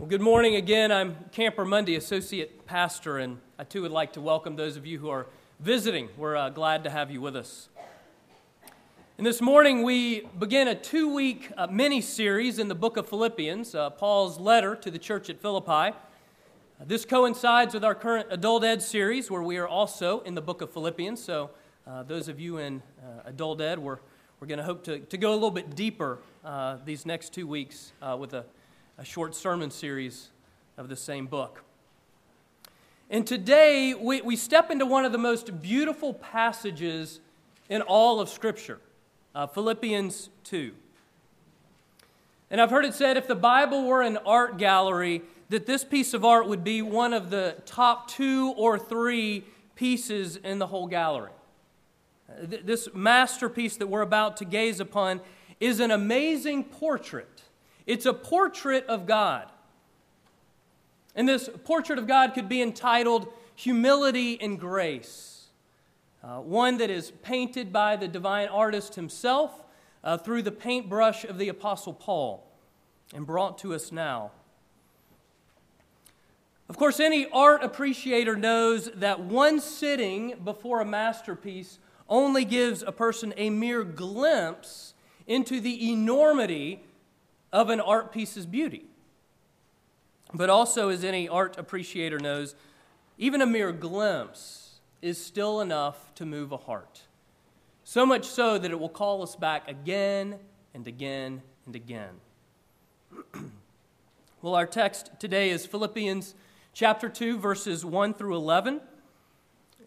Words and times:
Well, 0.00 0.08
good 0.08 0.22
morning 0.22 0.56
again. 0.56 0.90
I'm 0.90 1.14
Camper 1.30 1.66
Monday, 1.66 1.94
Associate 1.94 2.64
Pastor, 2.64 3.18
and 3.18 3.36
I 3.58 3.64
too 3.64 3.82
would 3.82 3.90
like 3.90 4.14
to 4.14 4.22
welcome 4.22 4.56
those 4.56 4.78
of 4.78 4.86
you 4.86 4.98
who 4.98 5.10
are 5.10 5.26
visiting. 5.58 6.08
We're 6.16 6.36
uh, 6.36 6.48
glad 6.48 6.84
to 6.84 6.90
have 6.90 7.10
you 7.10 7.20
with 7.20 7.36
us. 7.36 7.68
And 9.18 9.26
this 9.26 9.42
morning 9.42 9.82
we 9.82 10.26
begin 10.38 10.68
a 10.68 10.74
two 10.74 11.12
week 11.12 11.52
uh, 11.54 11.66
mini 11.66 12.00
series 12.00 12.58
in 12.58 12.68
the 12.68 12.74
book 12.74 12.96
of 12.96 13.10
Philippians, 13.10 13.74
uh, 13.74 13.90
Paul's 13.90 14.40
letter 14.40 14.74
to 14.74 14.90
the 14.90 14.98
church 14.98 15.28
at 15.28 15.38
Philippi. 15.38 15.70
Uh, 15.70 15.92
this 16.86 17.04
coincides 17.04 17.74
with 17.74 17.84
our 17.84 17.94
current 17.94 18.28
adult 18.30 18.64
ed 18.64 18.80
series, 18.80 19.30
where 19.30 19.42
we 19.42 19.58
are 19.58 19.68
also 19.68 20.20
in 20.20 20.34
the 20.34 20.40
book 20.40 20.62
of 20.62 20.72
Philippians. 20.72 21.22
So, 21.22 21.50
uh, 21.86 22.04
those 22.04 22.28
of 22.28 22.40
you 22.40 22.56
in 22.56 22.82
uh, 23.02 23.24
adult 23.26 23.60
ed, 23.60 23.78
we're, 23.78 23.98
we're 24.40 24.46
going 24.46 24.60
to 24.60 24.64
hope 24.64 24.82
to, 24.84 25.18
go 25.18 25.32
a 25.32 25.34
little 25.34 25.50
bit 25.50 25.76
deeper 25.76 26.20
these 26.86 27.04
next 27.04 27.34
two 27.34 27.46
weeks 27.46 27.92
with 28.18 28.32
a 28.32 28.46
a 29.00 29.04
short 29.04 29.34
sermon 29.34 29.70
series 29.70 30.28
of 30.76 30.90
the 30.90 30.94
same 30.94 31.24
book. 31.24 31.64
And 33.08 33.26
today 33.26 33.94
we, 33.94 34.20
we 34.20 34.36
step 34.36 34.70
into 34.70 34.84
one 34.84 35.06
of 35.06 35.12
the 35.12 35.16
most 35.16 35.62
beautiful 35.62 36.12
passages 36.12 37.20
in 37.70 37.80
all 37.80 38.20
of 38.20 38.28
Scripture 38.28 38.78
uh, 39.34 39.46
Philippians 39.46 40.28
2. 40.44 40.72
And 42.50 42.60
I've 42.60 42.68
heard 42.68 42.84
it 42.84 42.92
said 42.92 43.16
if 43.16 43.26
the 43.26 43.34
Bible 43.34 43.86
were 43.86 44.02
an 44.02 44.18
art 44.18 44.58
gallery, 44.58 45.22
that 45.48 45.64
this 45.64 45.82
piece 45.82 46.12
of 46.12 46.22
art 46.22 46.46
would 46.46 46.62
be 46.62 46.82
one 46.82 47.14
of 47.14 47.30
the 47.30 47.56
top 47.64 48.06
two 48.10 48.52
or 48.58 48.78
three 48.78 49.44
pieces 49.76 50.36
in 50.36 50.58
the 50.58 50.66
whole 50.66 50.86
gallery. 50.86 51.32
This 52.38 52.86
masterpiece 52.92 53.78
that 53.78 53.86
we're 53.86 54.02
about 54.02 54.36
to 54.36 54.44
gaze 54.44 54.78
upon 54.78 55.22
is 55.58 55.80
an 55.80 55.90
amazing 55.90 56.64
portrait 56.64 57.39
it's 57.86 58.06
a 58.06 58.14
portrait 58.14 58.86
of 58.86 59.06
God. 59.06 59.50
And 61.14 61.28
this 61.28 61.48
portrait 61.64 61.98
of 61.98 62.06
God 62.06 62.34
could 62.34 62.48
be 62.48 62.62
entitled 62.62 63.32
Humility 63.56 64.40
and 64.40 64.58
Grace, 64.58 65.48
uh, 66.22 66.38
one 66.38 66.78
that 66.78 66.90
is 66.90 67.10
painted 67.22 67.72
by 67.72 67.96
the 67.96 68.08
divine 68.08 68.48
artist 68.48 68.94
himself 68.94 69.64
uh, 70.02 70.16
through 70.16 70.42
the 70.42 70.52
paintbrush 70.52 71.24
of 71.24 71.38
the 71.38 71.48
Apostle 71.48 71.92
Paul 71.92 72.46
and 73.14 73.26
brought 73.26 73.58
to 73.58 73.74
us 73.74 73.92
now. 73.92 74.30
Of 76.68 76.76
course, 76.76 77.00
any 77.00 77.26
art 77.32 77.64
appreciator 77.64 78.36
knows 78.36 78.90
that 78.94 79.18
one 79.18 79.58
sitting 79.60 80.36
before 80.44 80.80
a 80.80 80.84
masterpiece 80.84 81.80
only 82.08 82.44
gives 82.44 82.82
a 82.82 82.92
person 82.92 83.34
a 83.36 83.50
mere 83.50 83.82
glimpse 83.82 84.94
into 85.26 85.60
the 85.60 85.90
enormity 85.90 86.84
of 87.52 87.70
an 87.70 87.80
art 87.80 88.12
piece's 88.12 88.46
beauty. 88.46 88.84
But 90.32 90.50
also, 90.50 90.88
as 90.90 91.02
any 91.02 91.28
art 91.28 91.58
appreciator 91.58 92.18
knows, 92.18 92.54
even 93.18 93.42
a 93.42 93.46
mere 93.46 93.72
glimpse 93.72 94.80
is 95.02 95.22
still 95.22 95.60
enough 95.60 96.14
to 96.14 96.24
move 96.24 96.52
a 96.52 96.56
heart. 96.56 97.02
So 97.84 98.06
much 98.06 98.26
so 98.26 98.58
that 98.58 98.70
it 98.70 98.78
will 98.78 98.88
call 98.88 99.22
us 99.22 99.34
back 99.34 99.68
again 99.68 100.38
and 100.74 100.86
again 100.86 101.42
and 101.66 101.74
again. 101.74 102.20
well, 104.42 104.54
our 104.54 104.66
text 104.66 105.10
today 105.18 105.50
is 105.50 105.66
Philippians 105.66 106.34
chapter 106.72 107.08
2, 107.08 107.38
verses 107.38 107.84
1 107.84 108.14
through 108.14 108.36
11. 108.36 108.80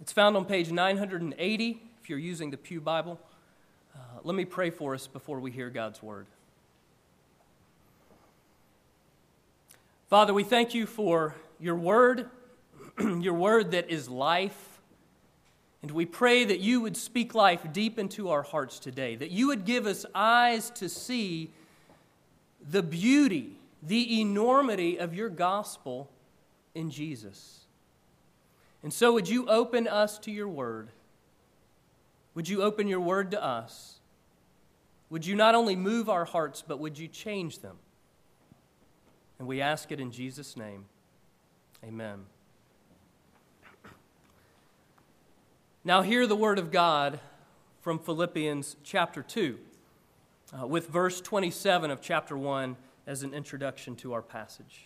It's 0.01 0.11
found 0.11 0.35
on 0.35 0.43
page 0.43 0.71
980 0.71 1.81
if 2.01 2.09
you're 2.09 2.19
using 2.19 2.51
the 2.51 2.57
Pew 2.57 2.81
Bible. 2.81 3.19
Uh, 3.95 3.99
let 4.23 4.35
me 4.35 4.43
pray 4.43 4.69
for 4.69 4.93
us 4.93 5.07
before 5.07 5.39
we 5.39 5.51
hear 5.51 5.69
God's 5.69 6.03
word. 6.03 6.25
Father, 10.13 10.31
we 10.31 10.43
thank 10.43 10.75
you 10.75 10.85
for 10.85 11.33
your 11.59 11.75
word, 11.75 12.29
your 12.99 13.33
word 13.33 13.71
that 13.71 13.89
is 13.89 14.07
life. 14.07 14.79
And 15.81 15.89
we 15.89 16.05
pray 16.05 16.45
that 16.45 16.59
you 16.59 16.81
would 16.81 16.95
speak 16.95 17.33
life 17.33 17.65
deep 17.73 17.97
into 17.97 18.29
our 18.29 18.43
hearts 18.43 18.77
today, 18.77 19.15
that 19.15 19.31
you 19.31 19.47
would 19.47 19.65
give 19.65 19.87
us 19.87 20.05
eyes 20.13 20.69
to 20.75 20.87
see 20.87 21.49
the 22.61 22.83
beauty, 22.83 23.57
the 23.81 24.21
enormity 24.21 24.99
of 24.99 25.15
your 25.15 25.29
gospel 25.29 26.11
in 26.75 26.91
Jesus. 26.91 27.61
And 28.83 28.93
so, 28.93 29.13
would 29.13 29.27
you 29.27 29.47
open 29.47 29.87
us 29.87 30.19
to 30.19 30.31
your 30.31 30.47
word? 30.47 30.89
Would 32.35 32.47
you 32.47 32.61
open 32.61 32.87
your 32.87 33.01
word 33.01 33.31
to 33.31 33.43
us? 33.43 33.99
Would 35.09 35.25
you 35.25 35.33
not 35.33 35.55
only 35.55 35.75
move 35.75 36.07
our 36.07 36.25
hearts, 36.25 36.63
but 36.65 36.77
would 36.77 36.99
you 36.99 37.07
change 37.07 37.61
them? 37.61 37.77
And 39.43 39.47
we 39.49 39.59
ask 39.59 39.91
it 39.91 39.99
in 39.99 40.09
Jesus' 40.09 40.55
name. 40.55 40.85
Amen. 41.83 42.19
Now, 45.83 46.01
hear 46.01 46.25
the 46.25 46.35
word 46.37 46.57
of 46.57 46.71
God 46.71 47.19
from 47.81 47.99
Philippians 47.99 48.77
chapter 48.85 49.21
2, 49.21 49.59
uh, 50.61 50.65
with 50.65 50.87
verse 50.87 51.19
27 51.19 51.91
of 51.91 51.99
chapter 51.99 52.37
1 52.37 52.77
as 53.05 53.21
an 53.21 53.33
introduction 53.33 53.97
to 53.97 54.13
our 54.13 54.21
passage. 54.21 54.85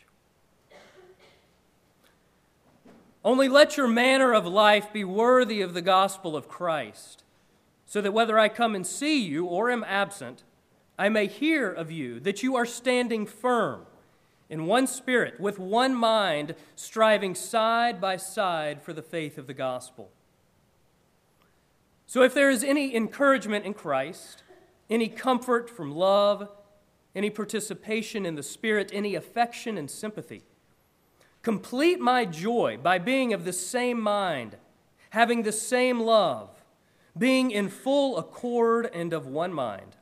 Only 3.23 3.47
let 3.47 3.77
your 3.77 3.87
manner 3.87 4.33
of 4.33 4.47
life 4.47 4.91
be 4.91 5.03
worthy 5.03 5.61
of 5.61 5.75
the 5.75 5.83
gospel 5.83 6.35
of 6.35 6.47
Christ, 6.47 7.23
so 7.85 8.01
that 8.01 8.11
whether 8.11 8.39
I 8.39 8.49
come 8.49 8.73
and 8.73 8.87
see 8.87 9.23
you 9.23 9.45
or 9.45 9.69
am 9.69 9.83
absent, 9.83 10.43
I 10.97 11.09
may 11.09 11.27
hear 11.27 11.71
of 11.71 11.91
you 11.91 12.19
that 12.21 12.41
you 12.41 12.55
are 12.55 12.65
standing 12.65 13.27
firm 13.27 13.85
in 14.49 14.65
one 14.65 14.87
spirit, 14.87 15.39
with 15.39 15.59
one 15.59 15.93
mind, 15.93 16.55
striving 16.75 17.35
side 17.35 17.99
by 17.99 18.17
side 18.17 18.81
for 18.81 18.93
the 18.93 19.01
faith 19.01 19.37
of 19.37 19.47
the 19.47 19.53
gospel. 19.53 20.09
So, 22.05 22.21
if 22.21 22.33
there 22.33 22.49
is 22.49 22.63
any 22.63 22.95
encouragement 22.95 23.65
in 23.65 23.73
Christ, 23.73 24.43
any 24.89 25.09
comfort 25.09 25.69
from 25.69 25.93
love, 25.93 26.49
any 27.13 27.29
participation 27.29 28.25
in 28.25 28.35
the 28.35 28.43
Spirit, 28.43 28.91
any 28.93 29.15
affection 29.15 29.77
and 29.77 29.91
sympathy, 29.91 30.43
complete 31.41 31.99
my 31.99 32.23
joy 32.23 32.77
by 32.81 32.99
being 32.99 33.33
of 33.33 33.43
the 33.43 33.51
same 33.51 33.99
mind, 33.99 34.55
having 35.09 35.43
the 35.43 35.51
same 35.51 35.99
love, 35.99 36.49
being 37.17 37.51
in 37.51 37.67
full 37.67 38.17
accord 38.17 38.89
and 38.93 39.11
of 39.11 39.25
one 39.25 39.51
mind. 39.51 39.97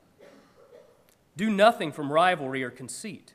Do 1.38 1.50
nothing 1.50 1.92
from 1.92 2.12
rivalry 2.12 2.64
or 2.64 2.70
conceit 2.70 3.35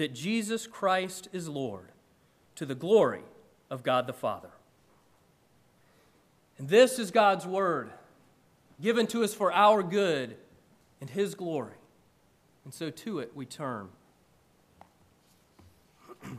that 0.00 0.14
Jesus 0.14 0.66
Christ 0.66 1.28
is 1.30 1.46
Lord 1.46 1.92
to 2.54 2.64
the 2.64 2.74
glory 2.74 3.20
of 3.68 3.82
God 3.82 4.06
the 4.06 4.14
Father. 4.14 4.48
And 6.56 6.70
this 6.70 6.98
is 6.98 7.10
God's 7.10 7.46
word 7.46 7.90
given 8.80 9.06
to 9.08 9.22
us 9.22 9.34
for 9.34 9.52
our 9.52 9.82
good 9.82 10.38
and 11.02 11.10
His 11.10 11.34
glory. 11.34 11.76
And 12.64 12.72
so 12.72 12.88
to 12.88 13.18
it 13.18 13.32
we 13.36 13.44
turn. 13.44 13.90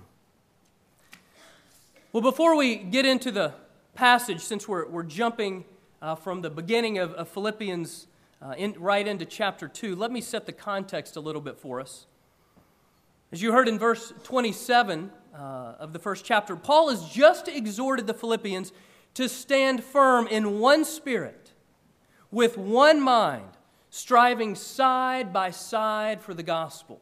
well, 2.11 2.23
before 2.23 2.57
we 2.57 2.77
get 2.77 3.05
into 3.05 3.29
the 3.29 3.53
passage, 3.93 4.41
since 4.41 4.67
we're, 4.67 4.87
we're 4.87 5.03
jumping 5.03 5.65
uh, 6.01 6.15
from 6.15 6.41
the 6.41 6.49
beginning 6.49 6.97
of, 6.97 7.13
of 7.13 7.29
Philippians 7.29 8.07
uh, 8.41 8.55
in, 8.57 8.73
right 8.79 9.07
into 9.07 9.25
chapter 9.25 9.67
2, 9.67 9.95
let 9.95 10.11
me 10.11 10.19
set 10.19 10.47
the 10.47 10.51
context 10.51 11.15
a 11.15 11.19
little 11.19 11.41
bit 11.41 11.59
for 11.59 11.79
us. 11.79 12.07
As 13.31 13.41
you 13.41 13.53
heard 13.53 13.69
in 13.69 13.79
verse 13.79 14.13
27, 14.23 15.09
uh, 15.33 15.75
of 15.79 15.93
the 15.93 15.99
first 15.99 16.25
chapter, 16.25 16.57
Paul 16.57 16.89
has 16.89 17.07
just 17.07 17.47
exhorted 17.47 18.05
the 18.05 18.13
Philippians 18.13 18.73
to 19.13 19.29
stand 19.29 19.83
firm 19.83 20.27
in 20.27 20.59
one 20.59 20.83
spirit, 20.83 21.51
with 22.29 22.57
one 22.57 23.01
mind, 23.01 23.49
striving 23.89 24.55
side 24.55 25.31
by 25.31 25.51
side 25.51 26.21
for 26.21 26.33
the 26.33 26.43
gospel. 26.43 27.01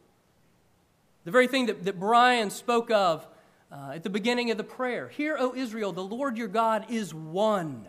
The 1.26 1.32
very 1.32 1.48
thing 1.48 1.66
that, 1.66 1.84
that 1.86 2.00
Brian 2.00 2.50
spoke 2.50 2.92
of 2.92 3.28
uh, 3.72 3.94
at 3.96 4.04
the 4.04 4.10
beginning 4.10 4.52
of 4.52 4.58
the 4.58 4.64
prayer 4.64 5.10
Hear, 5.10 5.36
O 5.40 5.54
Israel, 5.56 5.92
the 5.92 6.04
Lord 6.04 6.38
your 6.38 6.48
God 6.48 6.86
is 6.90 7.14
one. 7.14 7.88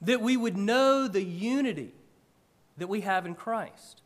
That 0.00 0.20
we 0.20 0.36
would 0.36 0.56
know 0.56 1.08
the 1.08 1.22
unity 1.22 1.92
that 2.76 2.88
we 2.88 3.00
have 3.00 3.24
in 3.24 3.34
Christ. 3.34 4.02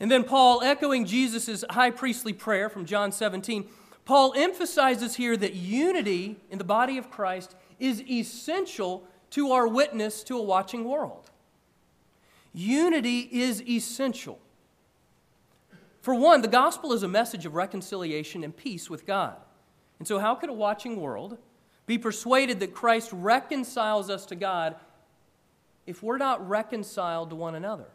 And 0.00 0.10
then 0.10 0.24
Paul, 0.24 0.62
echoing 0.62 1.04
Jesus' 1.04 1.64
high 1.70 1.90
priestly 1.90 2.32
prayer 2.32 2.68
from 2.68 2.84
John 2.84 3.10
17, 3.10 3.68
Paul 4.04 4.32
emphasizes 4.36 5.16
here 5.16 5.36
that 5.36 5.54
unity 5.54 6.36
in 6.50 6.58
the 6.58 6.64
body 6.64 6.98
of 6.98 7.10
Christ 7.10 7.56
is 7.78 8.02
essential 8.08 9.06
to 9.30 9.52
our 9.52 9.66
witness 9.68 10.22
to 10.24 10.38
a 10.38 10.42
watching 10.42 10.84
world. 10.84 11.30
Unity 12.54 13.28
is 13.30 13.62
essential. 13.62 14.38
For 16.00 16.14
one, 16.14 16.40
the 16.42 16.48
gospel 16.48 16.92
is 16.92 17.02
a 17.02 17.08
message 17.08 17.44
of 17.44 17.54
reconciliation 17.54 18.42
and 18.44 18.56
peace 18.56 18.88
with 18.88 19.04
God. 19.04 19.36
And 19.98 20.06
so, 20.06 20.18
how 20.18 20.34
could 20.36 20.48
a 20.48 20.54
watching 20.54 21.00
world 21.00 21.36
be 21.86 21.98
persuaded 21.98 22.60
that 22.60 22.72
Christ 22.72 23.10
reconciles 23.12 24.08
us 24.08 24.24
to 24.26 24.36
God 24.36 24.76
if 25.86 26.02
we're 26.02 26.18
not 26.18 26.48
reconciled 26.48 27.30
to 27.30 27.36
one 27.36 27.54
another? 27.54 27.88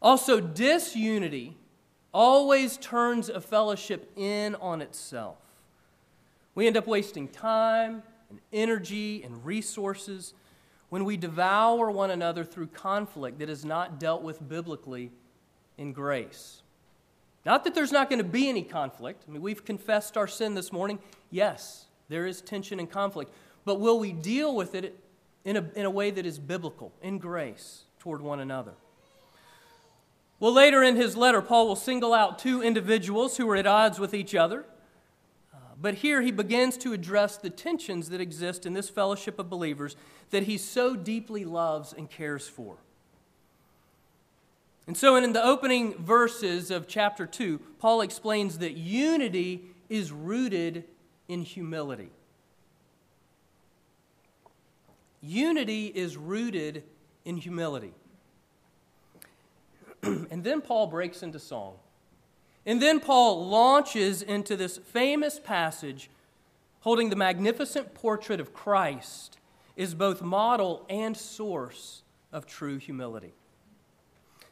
Also, 0.00 0.40
disunity 0.40 1.56
always 2.12 2.76
turns 2.76 3.28
a 3.28 3.40
fellowship 3.40 4.10
in 4.16 4.54
on 4.56 4.80
itself. 4.80 5.38
We 6.54 6.66
end 6.66 6.76
up 6.76 6.86
wasting 6.86 7.28
time 7.28 8.02
and 8.30 8.40
energy 8.52 9.22
and 9.22 9.44
resources 9.44 10.34
when 10.88 11.04
we 11.04 11.16
devour 11.16 11.90
one 11.90 12.10
another 12.10 12.44
through 12.44 12.68
conflict 12.68 13.38
that 13.40 13.48
is 13.48 13.64
not 13.64 14.00
dealt 14.00 14.22
with 14.22 14.46
biblically 14.48 15.10
in 15.76 15.92
grace. 15.92 16.62
Not 17.44 17.64
that 17.64 17.74
there's 17.74 17.92
not 17.92 18.08
going 18.08 18.18
to 18.18 18.28
be 18.28 18.48
any 18.48 18.62
conflict. 18.62 19.24
I 19.26 19.30
mean, 19.30 19.42
we've 19.42 19.64
confessed 19.64 20.16
our 20.16 20.26
sin 20.26 20.54
this 20.54 20.72
morning. 20.72 20.98
Yes, 21.30 21.86
there 22.08 22.26
is 22.26 22.40
tension 22.40 22.78
and 22.78 22.90
conflict. 22.90 23.32
But 23.64 23.80
will 23.80 23.98
we 23.98 24.12
deal 24.12 24.54
with 24.54 24.74
it 24.74 24.98
in 25.44 25.56
a, 25.56 25.64
in 25.74 25.84
a 25.84 25.90
way 25.90 26.10
that 26.10 26.26
is 26.26 26.38
biblical, 26.38 26.92
in 27.02 27.18
grace, 27.18 27.84
toward 27.98 28.20
one 28.20 28.40
another? 28.40 28.72
Well, 30.40 30.52
later 30.52 30.82
in 30.82 30.94
his 30.94 31.16
letter, 31.16 31.42
Paul 31.42 31.66
will 31.66 31.76
single 31.76 32.14
out 32.14 32.38
two 32.38 32.62
individuals 32.62 33.36
who 33.36 33.48
are 33.50 33.56
at 33.56 33.66
odds 33.66 33.98
with 33.98 34.14
each 34.14 34.34
other. 34.34 34.64
Uh, 35.52 35.58
but 35.80 35.94
here 35.94 36.22
he 36.22 36.30
begins 36.30 36.76
to 36.78 36.92
address 36.92 37.36
the 37.36 37.50
tensions 37.50 38.10
that 38.10 38.20
exist 38.20 38.64
in 38.64 38.72
this 38.72 38.88
fellowship 38.88 39.38
of 39.40 39.50
believers 39.50 39.96
that 40.30 40.44
he 40.44 40.56
so 40.56 40.94
deeply 40.94 41.44
loves 41.44 41.92
and 41.92 42.08
cares 42.08 42.46
for. 42.46 42.76
And 44.86 44.96
so, 44.96 45.16
in 45.16 45.32
the 45.32 45.44
opening 45.44 45.94
verses 45.98 46.70
of 46.70 46.88
chapter 46.88 47.26
2, 47.26 47.58
Paul 47.78 48.00
explains 48.00 48.58
that 48.58 48.76
unity 48.76 49.64
is 49.90 50.12
rooted 50.12 50.84
in 51.28 51.42
humility. 51.42 52.10
Unity 55.20 55.86
is 55.88 56.16
rooted 56.16 56.84
in 57.24 57.36
humility. 57.36 57.92
and 60.02 60.44
then 60.44 60.60
Paul 60.60 60.86
breaks 60.86 61.22
into 61.22 61.38
song. 61.38 61.74
And 62.66 62.82
then 62.82 63.00
Paul 63.00 63.46
launches 63.46 64.20
into 64.20 64.56
this 64.56 64.78
famous 64.78 65.38
passage 65.38 66.10
holding 66.80 67.10
the 67.10 67.16
magnificent 67.16 67.94
portrait 67.94 68.40
of 68.40 68.52
Christ 68.52 69.38
is 69.76 69.94
both 69.94 70.22
model 70.22 70.84
and 70.88 71.16
source 71.16 72.02
of 72.32 72.46
true 72.46 72.78
humility. 72.78 73.32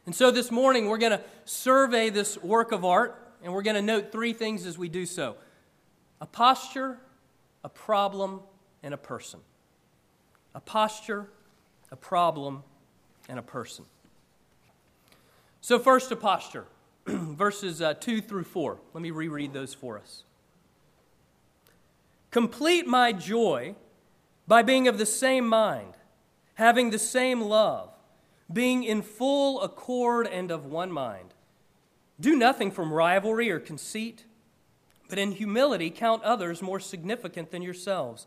And 0.05 0.15
so 0.15 0.31
this 0.31 0.51
morning 0.51 0.87
we're 0.87 0.97
going 0.97 1.11
to 1.11 1.21
survey 1.45 2.09
this 2.09 2.37
work 2.41 2.71
of 2.71 2.85
art 2.85 3.21
and 3.43 3.53
we're 3.53 3.61
going 3.61 3.75
to 3.75 3.81
note 3.81 4.11
three 4.11 4.33
things 4.33 4.65
as 4.65 4.77
we 4.77 4.89
do 4.89 5.05
so 5.05 5.35
a 6.19 6.25
posture, 6.25 6.97
a 7.63 7.69
problem, 7.69 8.41
and 8.81 8.93
a 8.93 8.97
person. 8.97 9.39
A 10.55 10.59
posture, 10.59 11.27
a 11.91 11.95
problem, 11.95 12.63
and 13.29 13.37
a 13.37 13.43
person. 13.43 13.85
So, 15.61 15.79
first, 15.79 16.11
a 16.11 16.15
posture, 16.15 16.65
verses 17.05 17.81
uh, 17.81 17.93
2 17.95 18.21
through 18.21 18.43
4. 18.43 18.77
Let 18.93 19.01
me 19.01 19.11
reread 19.11 19.53
those 19.53 19.73
for 19.73 19.97
us. 19.97 20.23
Complete 22.31 22.85
my 22.85 23.11
joy 23.11 23.75
by 24.47 24.61
being 24.61 24.87
of 24.87 24.97
the 24.97 25.05
same 25.05 25.47
mind, 25.47 25.93
having 26.55 26.89
the 26.89 26.99
same 26.99 27.41
love, 27.41 27.89
being 28.51 28.83
in 28.83 29.01
full 29.01 29.61
accord 29.61 30.27
and 30.27 30.51
of 30.51 30.65
one 30.65 30.91
mind. 30.91 31.33
Do 32.19 32.35
nothing 32.35 32.71
from 32.71 32.93
rivalry 32.93 33.51
or 33.51 33.59
conceit, 33.59 34.25
but 35.09 35.19
in 35.19 35.33
humility 35.33 35.89
count 35.89 36.23
others 36.23 36.61
more 36.61 36.79
significant 36.79 37.51
than 37.51 37.61
yourselves. 37.61 38.25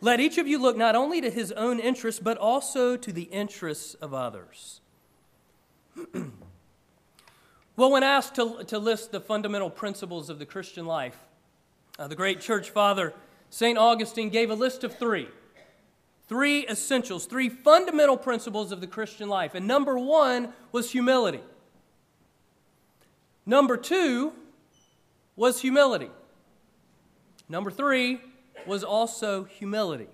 Let 0.00 0.20
each 0.20 0.38
of 0.38 0.46
you 0.46 0.58
look 0.58 0.76
not 0.76 0.96
only 0.96 1.20
to 1.20 1.30
his 1.30 1.52
own 1.52 1.78
interests, 1.78 2.20
but 2.20 2.38
also 2.38 2.96
to 2.96 3.12
the 3.12 3.24
interests 3.24 3.94
of 3.94 4.14
others. 4.14 4.80
Well, 7.76 7.90
when 7.90 8.02
asked 8.02 8.34
to, 8.34 8.64
to 8.64 8.78
list 8.78 9.12
the 9.12 9.20
fundamental 9.20 9.70
principles 9.70 10.28
of 10.28 10.38
the 10.38 10.46
Christian 10.46 10.86
life, 10.86 11.16
uh, 11.98 12.08
the 12.08 12.16
great 12.16 12.40
church 12.40 12.70
father, 12.70 13.14
St. 13.50 13.78
Augustine, 13.78 14.30
gave 14.30 14.50
a 14.50 14.54
list 14.54 14.84
of 14.84 14.96
three. 14.98 15.28
Three 16.28 16.66
essentials, 16.68 17.26
three 17.26 17.48
fundamental 17.48 18.16
principles 18.16 18.70
of 18.70 18.80
the 18.80 18.86
Christian 18.86 19.28
life. 19.28 19.54
And 19.54 19.66
number 19.66 19.98
one 19.98 20.52
was 20.72 20.92
humility. 20.92 21.40
Number 23.46 23.76
two 23.76 24.32
was 25.34 25.60
humility. 25.60 26.10
Number 27.48 27.70
three 27.70 28.20
was 28.66 28.84
also 28.84 29.44
humility 29.44 30.08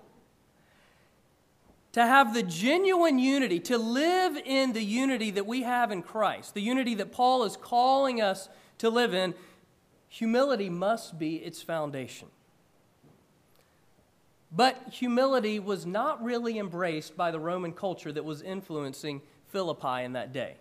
to 1.97 2.05
have 2.05 2.31
the 2.31 2.43
genuine 2.43 3.17
unity, 3.17 3.59
to 3.59 3.75
live 3.75 4.37
in 4.45 4.71
the 4.71 4.83
unity 4.83 5.31
that 5.31 5.47
we 5.47 5.63
have 5.63 5.91
in 5.91 6.03
Christ, 6.03 6.53
the 6.53 6.61
unity 6.61 6.93
that 6.93 7.11
Paul 7.11 7.43
is 7.43 7.57
calling 7.57 8.21
us 8.21 8.49
to 8.77 8.91
live 8.91 9.15
in, 9.15 9.33
humility 10.07 10.69
must 10.69 11.17
be 11.17 11.37
its 11.37 11.63
foundation. 11.63 12.27
But 14.51 14.79
humility 14.91 15.59
was 15.59 15.87
not 15.87 16.23
really 16.23 16.59
embraced 16.59 17.17
by 17.17 17.31
the 17.31 17.39
Roman 17.39 17.73
culture 17.73 18.11
that 18.11 18.23
was 18.23 18.43
influencing 18.43 19.23
Philippi 19.47 20.03
in 20.03 20.13
that 20.13 20.31
day. 20.31 20.57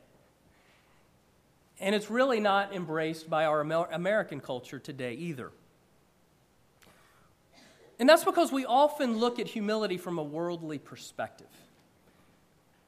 And 1.79 1.95
it's 1.95 2.09
really 2.09 2.41
not 2.41 2.75
embraced 2.75 3.29
by 3.29 3.45
our 3.45 3.61
American 3.61 4.41
culture 4.41 4.79
today 4.79 5.13
either. 5.13 5.53
And 7.99 8.09
that's 8.09 8.25
because 8.25 8.53
we 8.53 8.67
often 8.67 9.19
look 9.19 9.39
at 9.39 9.49
humility 9.49 9.97
from 9.97 10.19
a 10.19 10.23
worldly 10.23 10.79
perspective. 10.79 11.47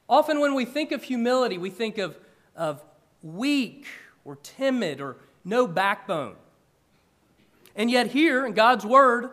Often, 0.09 0.41
when 0.41 0.55
we 0.55 0.65
think 0.65 0.93
of 0.93 1.03
humility, 1.03 1.59
we 1.59 1.71
think 1.71 1.99
of, 1.99 2.17
of 2.57 2.83
weak 3.23 3.87
or 4.25 4.37
timid 4.37 5.00
or 5.00 5.17
no 5.45 5.67
backbone. 5.67 6.37
And 7.77 7.91
yet, 7.91 8.09
here 8.09 8.45
in 8.47 8.53
God's 8.53 8.85
Word, 8.85 9.31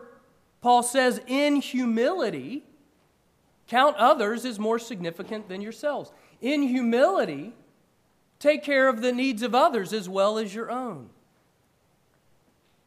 Paul 0.60 0.82
says, 0.82 1.20
in 1.26 1.56
humility, 1.56 2.64
count 3.66 3.96
others 3.96 4.44
as 4.44 4.58
more 4.58 4.78
significant 4.78 5.48
than 5.48 5.60
yourselves. 5.60 6.10
In 6.40 6.62
humility, 6.62 7.54
take 8.38 8.62
care 8.62 8.88
of 8.88 9.00
the 9.00 9.12
needs 9.12 9.42
of 9.42 9.54
others 9.54 9.92
as 9.92 10.08
well 10.08 10.38
as 10.38 10.54
your 10.54 10.70
own. 10.70 11.10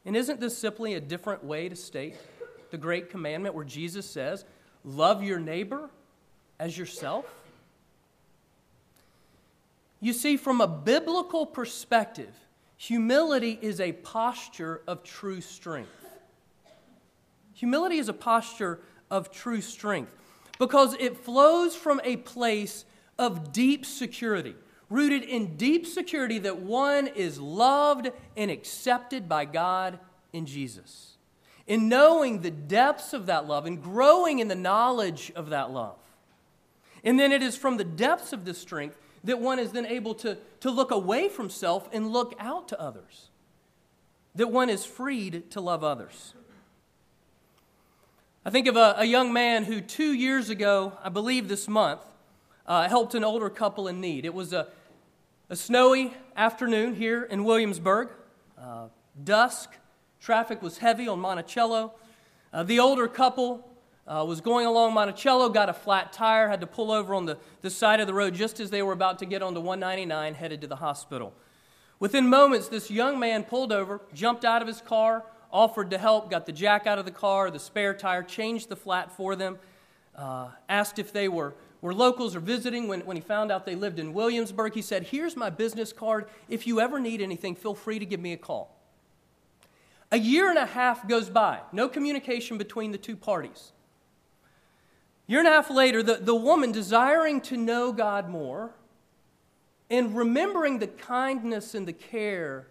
And 0.05 0.15
isn't 0.15 0.39
this 0.39 0.57
simply 0.57 0.93
a 0.93 1.01
different 1.01 1.43
way 1.43 1.69
to 1.69 1.75
state 1.75 2.15
the 2.71 2.77
great 2.77 3.09
commandment 3.09 3.55
where 3.55 3.65
Jesus 3.65 4.09
says, 4.09 4.45
Love 4.83 5.23
your 5.23 5.39
neighbor 5.39 5.89
as 6.59 6.77
yourself? 6.77 7.25
You 9.99 10.13
see, 10.13 10.37
from 10.37 10.61
a 10.61 10.67
biblical 10.67 11.45
perspective, 11.45 12.33
humility 12.77 13.59
is 13.61 13.81
a 13.81 13.91
posture 13.91 14.81
of 14.87 15.03
true 15.03 15.41
strength. 15.41 15.89
Humility 17.53 17.97
is 17.97 18.07
a 18.07 18.13
posture 18.13 18.79
of 19.11 19.31
true 19.31 19.59
strength 19.59 20.11
because 20.57 20.93
it 20.93 21.17
flows 21.17 21.75
from 21.75 21.99
a 22.05 22.15
place 22.17 22.85
of 23.17 23.51
deep 23.51 23.85
security, 23.85 24.55
rooted 24.89 25.23
in 25.23 25.57
deep 25.57 25.85
security 25.85 26.39
that 26.39 26.59
one 26.59 27.07
is 27.07 27.37
loved 27.39 28.09
and 28.37 28.49
accepted 28.49 29.27
by 29.27 29.43
God 29.43 29.99
in 30.31 30.45
Jesus 30.45 31.17
in 31.69 31.87
knowing 31.87 32.41
the 32.41 32.49
depths 32.51 33.13
of 33.13 33.27
that 33.27 33.47
love 33.47 33.67
and 33.67 33.81
growing 33.81 34.39
in 34.39 34.47
the 34.47 34.55
knowledge 34.55 35.31
of 35.35 35.51
that 35.51 35.69
love. 35.69 35.99
And 37.03 37.17
then 37.17 37.31
it 37.31 37.43
is 37.43 37.55
from 37.55 37.77
the 37.77 37.83
depths 37.83 38.33
of 38.33 38.43
this 38.43 38.57
strength 38.57 38.97
that 39.23 39.39
one 39.39 39.59
is 39.59 39.71
then 39.71 39.85
able 39.85 40.15
to, 40.15 40.37
to 40.61 40.71
look 40.71 40.89
away 40.89 41.29
from 41.29 41.49
self 41.49 41.87
and 41.93 42.09
look 42.09 42.33
out 42.39 42.67
to 42.69 42.81
others. 42.81 43.29
that 44.35 44.47
one 44.47 44.69
is 44.69 44.83
freed 44.85 45.51
to 45.51 45.61
love 45.61 45.83
others. 45.83 46.33
I 48.43 48.49
think 48.49 48.67
of 48.67 48.75
a, 48.75 48.95
a 48.97 49.05
young 49.05 49.31
man 49.31 49.65
who 49.65 49.79
two 49.79 50.13
years 50.13 50.49
ago, 50.49 50.97
I 51.03 51.09
believe 51.09 51.47
this 51.49 51.67
month, 51.67 52.01
uh, 52.65 52.89
helped 52.89 53.13
an 53.13 53.23
older 53.23 53.49
couple 53.49 53.87
in 53.87 54.01
need. 54.01 54.25
It 54.25 54.33
was 54.33 54.53
a, 54.53 54.67
a 55.49 55.55
snowy 55.55 56.13
afternoon 56.35 56.95
here 56.95 57.23
in 57.23 57.43
Williamsburg, 57.43 58.09
uh, 58.57 58.87
dusk, 59.23 59.71
traffic 60.19 60.61
was 60.61 60.79
heavy 60.79 61.07
on 61.07 61.19
Monticello. 61.19 61.93
Uh, 62.51 62.63
the 62.63 62.79
older 62.79 63.07
couple 63.07 63.65
uh, 64.07 64.25
was 64.27 64.41
going 64.41 64.65
along 64.65 64.93
Monticello, 64.93 65.49
got 65.49 65.69
a 65.69 65.73
flat 65.73 66.11
tire, 66.11 66.49
had 66.49 66.61
to 66.61 66.67
pull 66.67 66.91
over 66.91 67.13
on 67.13 67.25
the, 67.25 67.37
the 67.61 67.69
side 67.69 67.99
of 67.99 68.07
the 68.07 68.13
road 68.13 68.33
just 68.33 68.59
as 68.59 68.69
they 68.71 68.81
were 68.81 68.93
about 68.93 69.19
to 69.19 69.25
get 69.25 69.41
onto 69.43 69.59
199 69.59 70.33
headed 70.33 70.61
to 70.61 70.67
the 70.67 70.77
hospital. 70.77 71.33
Within 71.99 72.27
moments, 72.27 72.69
this 72.69 72.89
young 72.89 73.19
man 73.19 73.43
pulled 73.43 73.71
over, 73.71 74.01
jumped 74.13 74.45
out 74.45 74.61
of 74.61 74.67
his 74.67 74.81
car, 74.81 75.25
offered 75.51 75.91
to 75.91 75.97
help, 75.97 76.31
got 76.31 76.45
the 76.45 76.51
jack 76.51 76.87
out 76.87 76.97
of 76.97 77.05
the 77.05 77.11
car, 77.11 77.51
the 77.51 77.59
spare 77.59 77.93
tire, 77.93 78.23
changed 78.23 78.69
the 78.69 78.75
flat 78.75 79.11
for 79.11 79.35
them, 79.35 79.59
uh, 80.15 80.49
asked 80.67 80.97
if 80.97 81.11
they 81.11 81.27
were, 81.27 81.53
were 81.81 81.93
locals 81.93 82.35
or 82.35 82.39
visiting. 82.39 82.87
When, 82.87 83.01
when 83.01 83.17
he 83.17 83.21
found 83.21 83.51
out 83.51 83.65
they 83.65 83.75
lived 83.75 83.99
in 83.99 84.13
Williamsburg, 84.13 84.73
he 84.73 84.81
said, 84.81 85.03
Here's 85.03 85.35
my 85.35 85.49
business 85.49 85.91
card. 85.91 86.27
If 86.47 86.65
you 86.65 86.79
ever 86.79 86.99
need 86.99 87.21
anything, 87.21 87.55
feel 87.55 87.75
free 87.75 87.99
to 87.99 88.05
give 88.05 88.19
me 88.19 88.33
a 88.33 88.37
call. 88.37 88.78
A 90.11 90.17
year 90.17 90.49
and 90.49 90.57
a 90.57 90.65
half 90.65 91.07
goes 91.07 91.29
by, 91.29 91.59
no 91.71 91.87
communication 91.87 92.57
between 92.57 92.91
the 92.91 92.97
two 92.97 93.15
parties. 93.15 93.71
Year 95.27 95.39
and 95.39 95.47
a 95.47 95.51
half 95.51 95.69
later, 95.69 96.01
the, 96.01 96.15
the 96.15 96.35
woman, 96.35 96.71
desiring 96.71 97.41
to 97.41 97.57
know 97.57 97.91
God 97.91 98.29
more 98.29 98.71
and 99.89 100.15
remembering 100.15 100.79
the 100.79 100.87
kindness 100.87 101.75
and 101.75 101.87
the 101.87 101.93
care 101.93 102.67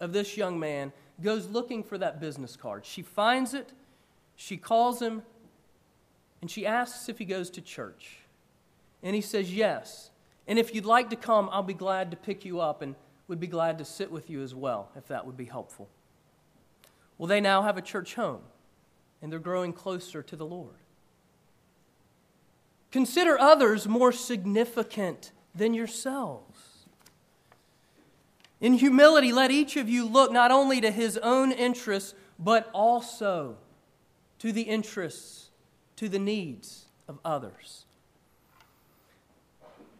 of 0.00 0.12
this 0.12 0.36
young 0.36 0.58
man, 0.58 0.92
goes 1.22 1.48
looking 1.48 1.82
for 1.82 1.98
that 1.98 2.20
business 2.20 2.56
card. 2.56 2.84
She 2.84 3.02
finds 3.02 3.54
it, 3.54 3.72
she 4.36 4.56
calls 4.56 5.00
him, 5.00 5.22
and 6.40 6.50
she 6.50 6.66
asks 6.66 7.08
if 7.08 7.18
he 7.18 7.24
goes 7.24 7.50
to 7.50 7.60
church. 7.60 8.18
And 9.02 9.14
he 9.14 9.20
says, 9.20 9.54
Yes. 9.54 10.10
And 10.46 10.58
if 10.58 10.74
you'd 10.74 10.86
like 10.86 11.10
to 11.10 11.16
come, 11.16 11.48
I'll 11.52 11.62
be 11.62 11.74
glad 11.74 12.10
to 12.10 12.16
pick 12.16 12.44
you 12.44 12.60
up 12.60 12.82
and 12.82 12.96
would 13.28 13.38
be 13.38 13.46
glad 13.46 13.78
to 13.78 13.84
sit 13.84 14.10
with 14.10 14.30
you 14.30 14.42
as 14.42 14.54
well, 14.54 14.90
if 14.96 15.06
that 15.08 15.26
would 15.26 15.36
be 15.36 15.44
helpful. 15.44 15.88
Well, 17.20 17.26
they 17.26 17.42
now 17.42 17.60
have 17.60 17.76
a 17.76 17.82
church 17.82 18.14
home, 18.14 18.40
and 19.20 19.30
they're 19.30 19.38
growing 19.38 19.74
closer 19.74 20.22
to 20.22 20.36
the 20.36 20.46
Lord. 20.46 20.76
Consider 22.90 23.38
others 23.38 23.86
more 23.86 24.10
significant 24.10 25.30
than 25.54 25.74
yourselves. 25.74 26.86
In 28.58 28.72
humility, 28.72 29.34
let 29.34 29.50
each 29.50 29.76
of 29.76 29.86
you 29.86 30.06
look 30.06 30.32
not 30.32 30.50
only 30.50 30.80
to 30.80 30.90
his 30.90 31.18
own 31.18 31.52
interests, 31.52 32.14
but 32.38 32.70
also 32.72 33.58
to 34.38 34.50
the 34.50 34.62
interests, 34.62 35.50
to 35.96 36.08
the 36.08 36.18
needs 36.18 36.86
of 37.06 37.18
others. 37.22 37.84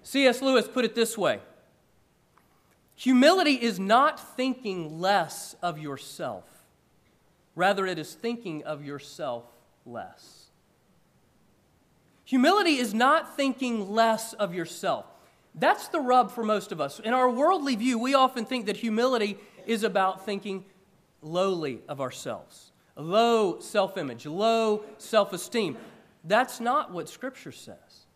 C.S. 0.02 0.40
Lewis 0.40 0.66
put 0.66 0.86
it 0.86 0.94
this 0.94 1.18
way 1.18 1.40
Humility 2.96 3.60
is 3.60 3.78
not 3.78 4.36
thinking 4.36 5.02
less 5.02 5.54
of 5.62 5.78
yourself, 5.78 6.59
rather, 7.60 7.86
it 7.86 7.98
is 7.98 8.14
thinking 8.14 8.64
of 8.64 8.84
yourself 8.84 9.44
less. 9.84 10.46
Humility 12.24 12.76
is 12.76 12.94
not 12.94 13.36
thinking 13.36 13.90
less 13.90 14.32
of 14.32 14.54
yourself. 14.54 15.04
That's 15.54 15.88
the 15.88 16.00
rub 16.00 16.30
for 16.30 16.42
most 16.42 16.72
of 16.72 16.80
us. 16.80 17.00
In 17.00 17.12
our 17.12 17.28
worldly 17.28 17.76
view, 17.76 17.98
we 17.98 18.14
often 18.14 18.44
think 18.44 18.66
that 18.66 18.76
humility 18.76 19.36
is 19.66 19.84
about 19.84 20.24
thinking 20.24 20.64
lowly 21.22 21.82
of 21.88 22.00
ourselves, 22.00 22.72
low 22.96 23.58
self 23.60 23.98
image, 23.98 24.26
low 24.26 24.84
self 24.98 25.32
esteem. 25.32 25.76
That's 26.24 26.60
not 26.60 26.92
what 26.92 27.08
Scripture 27.08 27.52
says. 27.52 28.06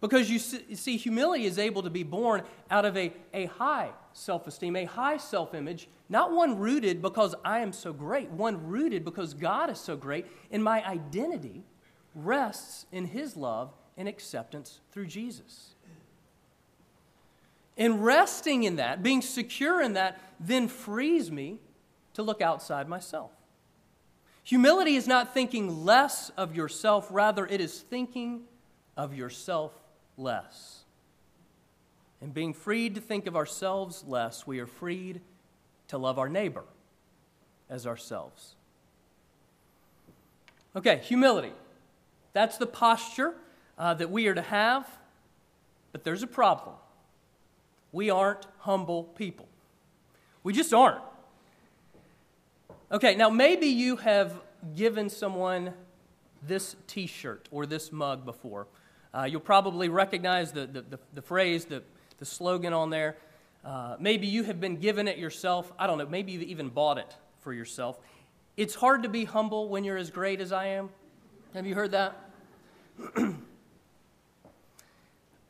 Because 0.00 0.30
you 0.30 0.38
see, 0.38 0.96
humility 0.96 1.46
is 1.46 1.58
able 1.58 1.82
to 1.82 1.90
be 1.90 2.02
born 2.02 2.42
out 2.70 2.84
of 2.84 2.96
a, 2.96 3.12
a 3.32 3.46
high 3.46 3.90
self 4.12 4.46
esteem, 4.46 4.76
a 4.76 4.84
high 4.84 5.16
self 5.16 5.54
image, 5.54 5.88
not 6.08 6.32
one 6.32 6.58
rooted 6.58 7.00
because 7.00 7.34
I 7.44 7.60
am 7.60 7.72
so 7.72 7.92
great, 7.92 8.30
one 8.30 8.66
rooted 8.66 9.04
because 9.04 9.32
God 9.32 9.70
is 9.70 9.78
so 9.78 9.96
great, 9.96 10.26
and 10.50 10.62
my 10.62 10.86
identity 10.86 11.64
rests 12.14 12.86
in 12.92 13.06
His 13.06 13.36
love 13.36 13.72
and 13.96 14.06
acceptance 14.06 14.80
through 14.92 15.06
Jesus. 15.06 15.74
And 17.78 18.04
resting 18.04 18.64
in 18.64 18.76
that, 18.76 19.02
being 19.02 19.22
secure 19.22 19.82
in 19.82 19.94
that, 19.94 20.18
then 20.38 20.68
frees 20.68 21.30
me 21.30 21.58
to 22.14 22.22
look 22.22 22.40
outside 22.40 22.88
myself. 22.88 23.30
Humility 24.44 24.96
is 24.96 25.08
not 25.08 25.34
thinking 25.34 25.84
less 25.84 26.30
of 26.36 26.54
yourself, 26.54 27.08
rather, 27.10 27.46
it 27.46 27.60
is 27.60 27.80
thinking 27.80 28.42
of 28.96 29.14
yourself 29.14 29.72
less. 30.16 30.84
And 32.20 32.32
being 32.32 32.52
freed 32.52 32.94
to 32.94 33.00
think 33.00 33.26
of 33.26 33.36
ourselves 33.36 34.04
less, 34.06 34.46
we 34.46 34.58
are 34.60 34.66
freed 34.66 35.20
to 35.88 35.98
love 35.98 36.18
our 36.18 36.28
neighbor 36.28 36.64
as 37.68 37.86
ourselves. 37.86 38.54
Okay, 40.74 41.00
humility. 41.04 41.52
That's 42.32 42.58
the 42.58 42.66
posture 42.66 43.34
uh, 43.78 43.94
that 43.94 44.10
we 44.10 44.26
are 44.26 44.34
to 44.34 44.42
have, 44.42 44.88
but 45.92 46.04
there's 46.04 46.22
a 46.22 46.26
problem 46.26 46.74
we 47.92 48.10
aren't 48.10 48.46
humble 48.58 49.04
people. 49.04 49.48
We 50.42 50.52
just 50.52 50.74
aren't. 50.74 51.00
Okay, 52.92 53.14
now 53.14 53.30
maybe 53.30 53.66
you 53.66 53.96
have 53.96 54.38
given 54.76 55.08
someone 55.08 55.72
this 56.42 56.76
t 56.86 57.06
shirt 57.06 57.48
or 57.50 57.64
this 57.64 57.90
mug 57.90 58.26
before. 58.26 58.66
Uh, 59.16 59.24
you'll 59.24 59.40
probably 59.40 59.88
recognize 59.88 60.52
the, 60.52 60.66
the, 60.66 60.82
the, 60.82 60.98
the, 61.14 61.22
phrase, 61.22 61.64
the, 61.64 61.82
the 62.18 62.24
slogan 62.26 62.74
on 62.74 62.90
there. 62.90 63.16
Uh, 63.64 63.96
maybe 63.98 64.26
you 64.26 64.42
have 64.42 64.60
been 64.60 64.76
given 64.76 65.08
it 65.08 65.16
yourself. 65.16 65.72
I 65.78 65.86
don't 65.86 65.96
know, 65.96 66.06
maybe 66.06 66.32
you 66.32 66.40
even 66.40 66.68
bought 66.68 66.98
it 66.98 67.16
for 67.40 67.54
yourself. 67.54 67.98
It's 68.58 68.74
hard 68.74 69.04
to 69.04 69.08
be 69.08 69.24
humble 69.24 69.70
when 69.70 69.84
you're 69.84 69.96
as 69.96 70.10
great 70.10 70.40
as 70.42 70.52
I 70.52 70.66
am. 70.66 70.90
Have 71.54 71.66
you 71.66 71.74
heard 71.74 71.92
that? 71.92 72.30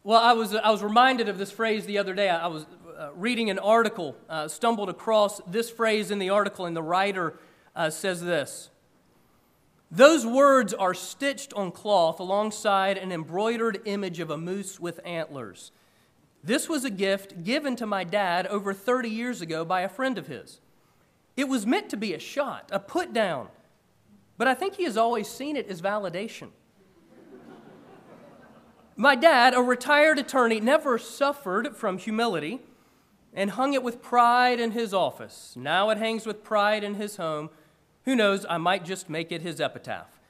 Well, 0.04 0.20
I 0.20 0.34
was, 0.34 0.54
I 0.54 0.70
was 0.70 0.84
reminded 0.84 1.28
of 1.28 1.36
this 1.36 1.50
phrase 1.50 1.84
the 1.84 1.98
other 1.98 2.14
day. 2.14 2.28
I 2.28 2.46
was 2.46 2.64
uh, 2.96 3.08
reading 3.16 3.50
an 3.50 3.58
article, 3.58 4.14
stumbled 4.46 4.88
across 4.88 5.40
this 5.48 5.68
phrase 5.68 6.12
in 6.12 6.20
the 6.20 6.30
article, 6.30 6.64
and 6.64 6.76
the 6.76 6.82
writer 6.82 7.40
uh, 7.74 7.90
says 7.90 8.22
this 8.22 8.70
Those 9.90 10.26
words 10.26 10.74
are 10.74 10.94
stitched 10.94 11.52
on 11.54 11.70
cloth 11.70 12.18
alongside 12.18 12.98
an 12.98 13.12
embroidered 13.12 13.82
image 13.84 14.18
of 14.18 14.30
a 14.30 14.36
moose 14.36 14.80
with 14.80 15.00
antlers. 15.04 15.70
This 16.42 16.68
was 16.68 16.84
a 16.84 16.90
gift 16.90 17.44
given 17.44 17.76
to 17.76 17.86
my 17.86 18.04
dad 18.04 18.46
over 18.46 18.72
30 18.72 19.08
years 19.08 19.40
ago 19.40 19.64
by 19.64 19.82
a 19.82 19.88
friend 19.88 20.18
of 20.18 20.26
his. 20.26 20.60
It 21.36 21.48
was 21.48 21.66
meant 21.66 21.88
to 21.90 21.96
be 21.96 22.14
a 22.14 22.18
shot, 22.18 22.68
a 22.72 22.78
put 22.78 23.12
down, 23.12 23.48
but 24.38 24.48
I 24.48 24.54
think 24.54 24.74
he 24.74 24.84
has 24.84 24.96
always 24.96 25.28
seen 25.28 25.56
it 25.56 25.68
as 25.68 25.80
validation. 25.82 26.48
My 28.96 29.14
dad, 29.14 29.54
a 29.54 29.60
retired 29.60 30.18
attorney, 30.18 30.58
never 30.58 30.98
suffered 30.98 31.76
from 31.76 31.98
humility 31.98 32.60
and 33.34 33.50
hung 33.50 33.74
it 33.74 33.82
with 33.82 34.00
pride 34.00 34.58
in 34.58 34.70
his 34.70 34.94
office. 34.94 35.54
Now 35.54 35.90
it 35.90 35.98
hangs 35.98 36.24
with 36.24 36.42
pride 36.42 36.82
in 36.82 36.94
his 36.94 37.18
home. 37.18 37.50
Who 38.06 38.16
knows, 38.16 38.46
I 38.48 38.56
might 38.58 38.84
just 38.84 39.10
make 39.10 39.30
it 39.32 39.42
his 39.42 39.60
epitaph. 39.60 40.20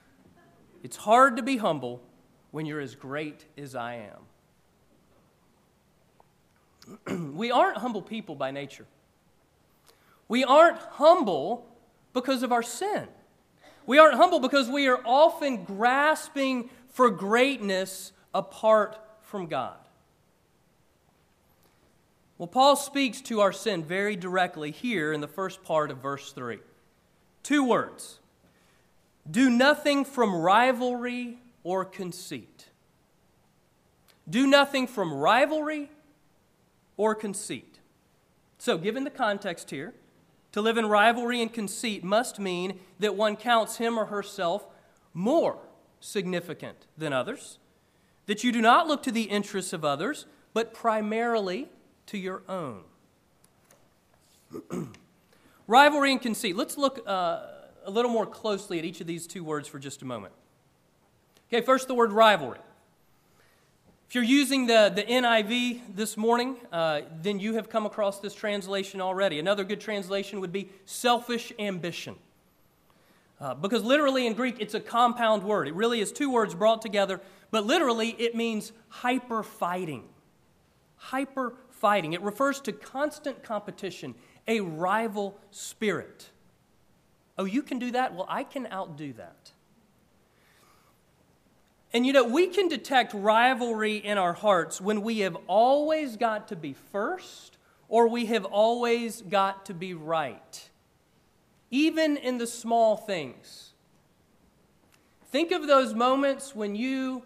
It's 0.83 0.97
hard 0.97 1.37
to 1.37 1.43
be 1.43 1.59
humble 1.59 2.03
when 2.51 2.65
you're 2.65 2.81
as 2.81 2.95
great 2.95 3.45
as 3.59 3.75
I 3.75 4.09
am. 7.07 7.35
we 7.37 7.51
aren't 7.51 7.77
humble 7.79 8.01
people 8.01 8.35
by 8.35 8.51
nature. 8.51 8.87
We 10.27 10.43
aren't 10.43 10.79
humble 10.79 11.67
because 12.15 12.43
of 12.43 12.51
our 12.51 12.63
sin. 12.63 13.09
We 13.85 13.99
aren't 13.99 14.17
humble 14.17 14.41
because 14.41 14.71
we 14.71 14.89
are 14.89 15.01
often 15.05 15.65
grasping 15.65 16.71
for 16.89 17.11
greatness 17.11 18.13
apart 18.35 18.99
from 19.21 19.49
God. 19.49 19.77
Well, 22.39 22.49
Paul 22.49 22.77
speaks 22.77 23.21
to 23.23 23.41
our 23.41 23.53
sin 23.53 23.85
very 23.85 24.17
directly 24.17 24.71
here 24.71 25.13
in 25.13 25.21
the 25.21 25.29
first 25.29 25.63
part 25.63 25.91
of 25.91 25.99
verse 25.99 26.33
3. 26.33 26.59
Two 27.47 27.63
words 27.63 28.19
do 29.31 29.49
nothing 29.49 30.05
from 30.05 30.35
rivalry 30.35 31.39
or 31.63 31.85
conceit. 31.85 32.71
Do 34.29 34.49
nothing 34.49 34.89
from 34.89 35.15
rivalry 35.15 35.93
or 36.97 37.15
conceit. 37.15 37.79
So, 38.59 38.77
given 38.77 39.05
the 39.05 39.11
context 39.11 39.71
here, 39.71 39.95
to 40.51 40.61
live 40.61 40.77
in 40.77 40.87
rivalry 40.87 41.41
and 41.41 41.53
conceit 41.53 42.03
must 42.03 42.41
mean 42.41 42.81
that 42.99 43.15
one 43.15 43.37
counts 43.37 43.77
him 43.77 43.97
or 43.97 44.07
herself 44.07 44.67
more 45.15 45.61
significant 46.01 46.87
than 46.99 47.13
others 47.13 47.61
that 48.27 48.43
you 48.43 48.51
do 48.51 48.61
not 48.61 48.89
look 48.89 49.05
to 49.05 49.13
the 49.13 49.23
interests 49.23 49.73
of 49.73 49.85
others, 49.85 50.27
but 50.53 50.75
primarily 50.75 51.69
to 52.07 52.19
your 52.19 52.43
own. 52.49 52.83
Rivalry 55.67 56.13
and 56.13 56.23
conceit. 56.23 56.57
Let's 56.57 56.79
look 56.79 57.01
uh, 57.07 57.41
a 57.85 57.91
little 57.91 58.11
more 58.11 58.27
closely 58.27 58.79
at 58.79 58.85
each 58.85 59.01
of 59.01 59.07
these 59.07 59.27
two 59.27 59.43
words 59.43 59.67
for 59.67 59.79
just 59.79 60.03
a 60.03 60.05
moment. 60.05 60.33
Okay, 61.49 61.65
first 61.65 61.89
the 61.89 61.95
word 61.95 62.13
rivalry. 62.13 62.59
If 64.09 64.15
you're 64.15 64.23
using 64.23 64.67
the, 64.67 64.93
the 64.95 65.03
NIV 65.03 65.97
this 65.97 66.17
morning, 66.17 66.57
uh, 66.71 67.01
then 67.21 67.41
you 67.41 67.55
have 67.55 67.69
come 67.69 67.87
across 67.87 68.21
this 68.21 68.35
translation 68.35 69.01
already. 69.01 69.41
Another 69.41 69.65
good 69.65 69.81
translation 69.81 70.41
would 70.41 70.53
be 70.53 70.71
selfish 70.85 71.53
ambition. 71.59 72.15
Uh, 73.41 73.55
because 73.55 73.83
literally 73.83 74.27
in 74.27 74.35
Greek, 74.35 74.57
it's 74.61 74.75
a 74.75 74.81
compound 74.81 75.43
word. 75.43 75.67
It 75.67 75.75
really 75.75 76.01
is 76.01 76.13
two 76.13 76.31
words 76.31 76.55
brought 76.55 76.81
together, 76.81 77.21
but 77.51 77.67
literally 77.67 78.11
it 78.11 78.37
means 78.37 78.71
hyper 78.89 79.43
fighting. 79.43 80.05
Hyper 80.95 81.55
fighting. 81.71 82.13
It 82.13 82.23
refers 82.23 82.61
to 82.61 82.73
constant 82.73 83.43
competition, 83.43 84.15
a 84.49 84.61
rival 84.61 85.39
spirit. 85.51 86.31
Oh, 87.39 87.45
you 87.45 87.63
can 87.63 87.79
do 87.79 87.91
that? 87.93 88.15
Well, 88.15 88.27
I 88.29 88.45
can 88.45 88.67
outdo 88.73 89.13
that. 89.15 89.53
And 91.93 92.05
you 92.05 92.13
know, 92.13 92.25
we 92.25 92.49
can 92.49 92.69
detect 92.69 93.15
rivalry 93.15 93.97
in 93.97 94.19
our 94.19 94.33
hearts 94.33 94.81
when 94.81 95.03
we 95.03 95.21
have 95.21 95.37
always 95.47 96.17
got 96.17 96.49
to 96.49 96.57
be 96.57 96.75
first 96.93 97.57
or 97.89 98.09
we 98.09 98.27
have 98.27 98.45
always 98.45 99.23
got 99.23 99.67
to 99.67 99.75
be 99.75 99.95
right, 99.95 100.69
even 101.71 102.17
in 102.17 102.39
the 102.39 102.47
small 102.47 102.97
things. 102.97 103.73
Think 105.31 105.53
of 105.53 105.67
those 105.67 105.95
moments 105.95 106.55
when 106.55 106.75
you 106.75 107.23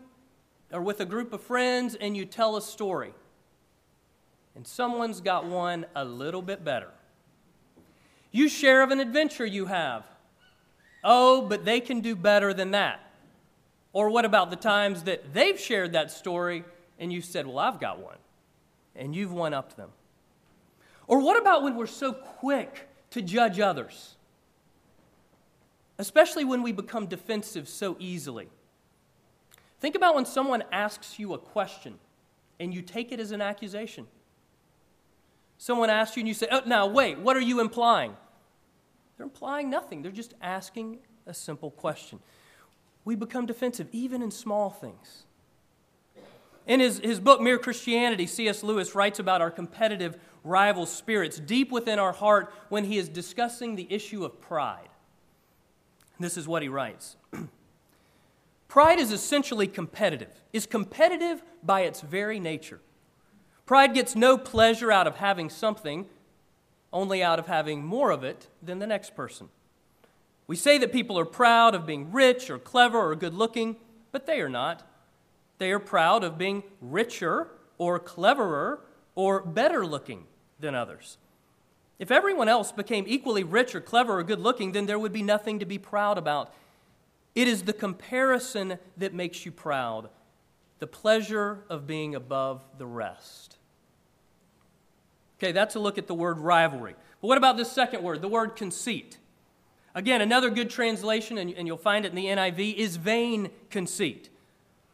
are 0.73 0.83
with 0.83 1.01
a 1.01 1.07
group 1.07 1.33
of 1.33 1.41
friends 1.43 1.95
and 1.95 2.17
you 2.17 2.25
tell 2.25 2.57
a 2.57 2.63
story, 2.63 3.15
and 4.55 4.67
someone's 4.67 5.21
got 5.21 5.47
one 5.47 5.87
a 5.97 6.05
little 6.05 6.43
bit 6.43 6.65
better. 6.65 6.91
You 8.31 8.49
share 8.49 8.83
of 8.83 8.91
an 8.91 9.01
adventure 9.01 9.47
you 9.47 9.67
have. 9.67 10.05
Oh, 11.03 11.43
but 11.43 11.65
they 11.65 11.81
can 11.81 12.01
do 12.01 12.15
better 12.15 12.53
than 12.55 12.73
that. 12.73 13.01
Or 13.93 14.11
what 14.11 14.25
about 14.25 14.51
the 14.51 14.57
times 14.57 15.05
that 15.05 15.33
they've 15.33 15.59
shared 15.59 15.93
that 15.93 16.11
story 16.11 16.65
and 16.99 17.13
you 17.13 17.21
said, 17.23 17.47
Well, 17.47 17.59
I've 17.59 17.81
got 17.81 17.99
one, 18.01 18.19
and 18.95 19.15
you've 19.15 19.33
one 19.33 19.55
upped 19.55 19.77
them? 19.77 19.91
Or 21.07 21.21
what 21.21 21.41
about 21.41 21.63
when 21.63 21.75
we're 21.77 21.87
so 21.87 22.13
quick 22.13 22.89
to 23.11 23.23
judge 23.23 23.59
others? 23.59 24.15
Especially 25.99 26.45
when 26.45 26.63
we 26.63 26.73
become 26.73 27.07
defensive 27.07 27.69
so 27.69 27.97
easily. 27.99 28.49
Think 29.81 29.97
about 29.97 30.15
when 30.15 30.25
someone 30.25 30.63
asks 30.71 31.19
you 31.19 31.35
a 31.35 31.39
question 31.39 31.99
and 32.61 32.73
you 32.73 32.83
take 32.83 33.11
it 33.11 33.19
as 33.19 33.33
an 33.33 33.41
accusation. 33.41 34.07
Someone 35.61 35.91
asks 35.91 36.17
you 36.17 36.23
and 36.23 36.29
you 36.29 36.33
say, 36.33 36.47
Oh, 36.51 36.63
now 36.65 36.87
wait, 36.87 37.19
what 37.19 37.37
are 37.37 37.41
you 37.41 37.61
implying? 37.61 38.17
They're 39.19 39.27
implying 39.27 39.69
nothing, 39.69 40.01
they're 40.01 40.11
just 40.11 40.33
asking 40.41 41.01
a 41.27 41.35
simple 41.35 41.71
question 41.71 42.19
we 43.05 43.15
become 43.15 43.45
defensive, 43.45 43.89
even 43.93 44.23
in 44.23 44.31
small 44.31 44.71
things. 44.71 45.25
In 46.67 46.81
his, 46.81 46.99
his 47.01 47.21
book, 47.21 47.41
Mere 47.41 47.59
Christianity, 47.59 48.27
C.S. 48.27 48.63
Lewis 48.63 48.95
writes 48.95 49.19
about 49.19 49.41
our 49.41 49.51
competitive 49.51 50.17
rival 50.45 50.87
spirits 50.87 51.39
deep 51.39 51.71
within 51.73 51.99
our 51.99 52.13
heart 52.13 52.53
when 52.69 52.85
he 52.85 52.97
is 52.99 53.09
discussing 53.09 53.77
the 53.77 53.87
issue 53.91 54.25
of 54.25 54.41
pride. 54.41 54.89
This 56.19 56.37
is 56.37 56.47
what 56.49 56.63
he 56.63 56.69
writes 56.69 57.17
Pride 58.69 58.99
is 58.99 59.13
essentially 59.13 59.67
competitive, 59.67 60.43
is 60.53 60.65
competitive 60.65 61.43
by 61.63 61.83
its 61.83 62.01
very 62.01 62.41
nature. 62.41 62.81
Pride 63.71 63.95
gets 63.95 64.17
no 64.17 64.37
pleasure 64.37 64.91
out 64.91 65.07
of 65.07 65.19
having 65.19 65.49
something, 65.49 66.07
only 66.93 67.23
out 67.23 67.39
of 67.39 67.47
having 67.47 67.85
more 67.85 68.11
of 68.11 68.25
it 68.25 68.49
than 68.61 68.81
the 68.81 68.87
next 68.89 69.15
person. 69.15 69.49
We 70.49 70.57
say 70.57 70.77
that 70.79 70.91
people 70.91 71.17
are 71.17 71.25
proud 71.25 71.77
of 71.77 71.87
being 71.87 72.11
rich 72.11 72.51
or 72.51 72.59
clever 72.59 72.99
or 72.99 73.15
good 73.15 73.33
looking, 73.33 73.77
but 74.11 74.27
they 74.27 74.41
are 74.41 74.49
not. 74.49 74.83
They 75.59 75.71
are 75.71 75.79
proud 75.79 76.25
of 76.25 76.37
being 76.37 76.65
richer 76.81 77.47
or 77.79 78.01
cleverer 78.01 78.81
or 79.15 79.41
better 79.41 79.87
looking 79.87 80.25
than 80.59 80.75
others. 80.75 81.17
If 82.01 82.11
everyone 82.11 82.49
else 82.49 82.73
became 82.73 83.05
equally 83.07 83.45
rich 83.45 83.73
or 83.77 83.81
clever 83.81 84.19
or 84.19 84.25
good 84.25 84.41
looking, 84.41 84.73
then 84.73 84.87
there 84.87 84.99
would 84.99 85.13
be 85.13 85.23
nothing 85.23 85.61
to 85.61 85.65
be 85.65 85.79
proud 85.79 86.19
about. 86.19 86.53
It 87.37 87.47
is 87.47 87.63
the 87.63 87.73
comparison 87.73 88.81
that 88.97 89.15
makes 89.15 89.47
you 89.47 89.53
proud, 89.53 90.09
the 90.81 90.89
pleasure 90.89 91.63
of 91.71 91.87
being 91.87 92.17
above 92.17 92.65
the 92.77 92.87
rest. 92.87 93.59
Okay, 95.41 95.53
that's 95.53 95.75
a 95.75 95.81
look 95.81 95.97
at 95.97 96.07
the 96.07 96.15
word 96.15 96.39
rivalry. 96.39 96.95
But 97.23 97.29
what 97.29 97.39
about 97.39 97.57
this 97.57 97.73
second 97.73 98.03
word, 98.03 98.21
the 98.21 98.29
word 98.29 98.57
conceit? 98.57 99.17
Again, 99.95 100.21
another 100.21 100.51
good 100.51 100.69
translation, 100.69 101.39
and, 101.39 101.51
and 101.55 101.67
you'll 101.67 101.79
find 101.79 102.05
it 102.05 102.11
in 102.11 102.15
the 102.15 102.27
NIV, 102.27 102.75
is 102.75 102.97
vain 102.97 103.51
conceit. 103.71 104.29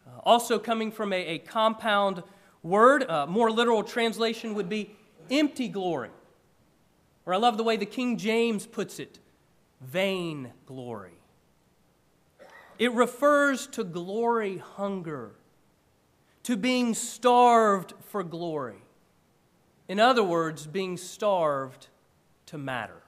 Uh, 0.07 0.21
also, 0.23 0.61
coming 0.61 0.93
from 0.93 1.13
a, 1.13 1.17
a 1.17 1.39
compound 1.41 2.23
word, 2.63 3.11
uh, 3.11 3.27
more 3.27 3.51
literal 3.51 3.83
translation 3.83 4.55
would 4.55 4.69
be 4.69 4.95
empty 5.33 5.67
glory. 5.67 6.11
Or 7.27 7.35
I 7.35 7.39
love 7.39 7.57
the 7.57 7.65
way 7.65 7.77
the 7.77 7.85
King 7.85 8.17
James 8.17 8.67
puts 8.67 9.01
it 9.01 9.19
vain 9.81 10.53
glory. 10.65 11.19
It 12.79 12.93
refers 12.93 13.67
to 13.69 13.83
glory 13.83 14.59
hunger, 14.59 15.33
to 16.45 16.57
being 16.57 16.95
starved 16.95 17.95
for 18.01 18.23
glory. 18.23 18.86
In 19.89 20.01
other 20.01 20.23
words, 20.23 20.67
being 20.67 20.97
starved 20.97 21.89
to 22.47 22.59
matter. 22.59 23.03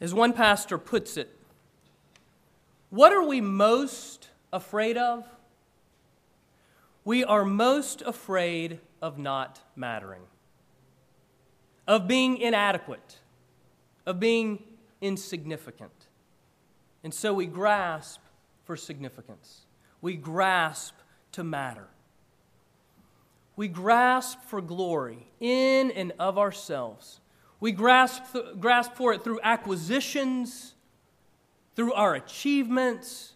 As 0.00 0.14
one 0.14 0.32
pastor 0.32 0.78
puts 0.78 1.16
it, 1.16 1.36
what 2.90 3.12
are 3.12 3.26
we 3.26 3.40
most 3.40 4.28
afraid 4.52 4.96
of? 4.96 5.26
We 7.04 7.24
are 7.24 7.44
most 7.44 8.02
afraid 8.02 8.80
of 9.00 9.18
not 9.18 9.60
mattering, 9.74 10.22
of 11.86 12.08
being 12.08 12.38
inadequate, 12.38 13.20
of 14.06 14.18
being 14.18 14.62
insignificant. 15.00 16.08
And 17.04 17.12
so 17.14 17.32
we 17.32 17.46
grasp 17.46 18.20
for 18.64 18.76
significance. 18.76 19.66
We 20.00 20.16
grasp 20.16 20.94
to 21.32 21.44
matter. 21.44 21.88
We 23.56 23.68
grasp 23.68 24.42
for 24.46 24.60
glory 24.60 25.26
in 25.40 25.90
and 25.90 26.12
of 26.18 26.38
ourselves. 26.38 27.20
We 27.58 27.72
grasp, 27.72 28.22
grasp 28.60 28.92
for 28.92 29.14
it 29.14 29.24
through 29.24 29.40
acquisitions, 29.42 30.74
through 31.74 31.94
our 31.94 32.14
achievements, 32.14 33.32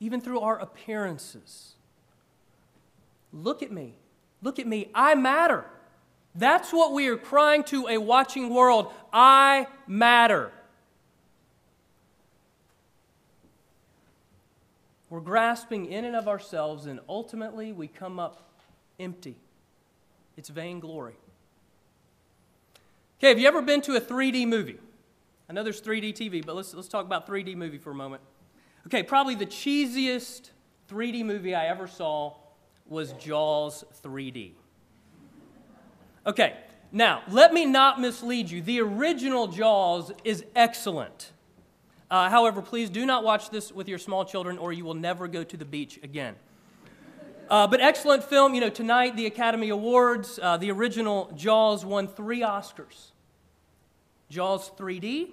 even 0.00 0.20
through 0.20 0.40
our 0.40 0.58
appearances. 0.58 1.74
Look 3.32 3.62
at 3.62 3.70
me. 3.70 3.94
Look 4.42 4.58
at 4.58 4.66
me. 4.66 4.90
I 4.92 5.14
matter. 5.14 5.64
That's 6.34 6.72
what 6.72 6.92
we 6.92 7.08
are 7.08 7.16
crying 7.16 7.62
to 7.64 7.86
a 7.88 7.98
watching 7.98 8.52
world. 8.52 8.92
I 9.12 9.66
matter. 9.86 10.52
We're 15.10 15.20
grasping 15.20 15.86
in 15.86 16.04
and 16.04 16.14
of 16.14 16.28
ourselves, 16.28 16.86
and 16.86 17.00
ultimately 17.08 17.72
we 17.72 17.88
come 17.88 18.18
up 18.20 18.47
empty. 18.98 19.36
It's 20.36 20.48
vainglory. 20.48 21.16
Okay, 23.18 23.28
have 23.28 23.38
you 23.38 23.48
ever 23.48 23.62
been 23.62 23.80
to 23.82 23.96
a 23.96 24.00
3D 24.00 24.46
movie? 24.46 24.78
I 25.48 25.52
know 25.52 25.62
there's 25.62 25.80
3D 25.80 26.12
TV, 26.14 26.44
but 26.44 26.54
let's, 26.54 26.74
let's 26.74 26.88
talk 26.88 27.04
about 27.04 27.26
3D 27.26 27.56
movie 27.56 27.78
for 27.78 27.90
a 27.90 27.94
moment. 27.94 28.22
Okay, 28.86 29.02
probably 29.02 29.34
the 29.34 29.46
cheesiest 29.46 30.50
3D 30.88 31.24
movie 31.24 31.54
I 31.54 31.66
ever 31.66 31.86
saw 31.86 32.34
was 32.86 33.12
Jaws 33.14 33.84
3D. 34.04 34.52
Okay, 36.26 36.56
now 36.92 37.22
let 37.28 37.52
me 37.52 37.66
not 37.66 38.00
mislead 38.00 38.50
you. 38.50 38.62
The 38.62 38.80
original 38.80 39.48
Jaws 39.48 40.12
is 40.24 40.44
excellent. 40.54 41.32
Uh, 42.10 42.30
however, 42.30 42.62
please 42.62 42.88
do 42.88 43.04
not 43.04 43.24
watch 43.24 43.50
this 43.50 43.72
with 43.72 43.88
your 43.88 43.98
small 43.98 44.24
children 44.24 44.58
or 44.58 44.72
you 44.72 44.84
will 44.84 44.94
never 44.94 45.28
go 45.28 45.44
to 45.44 45.56
the 45.56 45.64
beach 45.64 45.98
again. 46.02 46.34
Uh, 47.48 47.66
but 47.66 47.80
excellent 47.80 48.22
film. 48.22 48.54
You 48.54 48.60
know, 48.60 48.68
tonight, 48.68 49.16
the 49.16 49.24
Academy 49.24 49.70
Awards, 49.70 50.38
uh, 50.42 50.58
the 50.58 50.70
original 50.70 51.32
Jaws 51.34 51.82
won 51.82 52.06
three 52.06 52.40
Oscars. 52.40 53.12
Jaws 54.28 54.70
3D, 54.76 55.30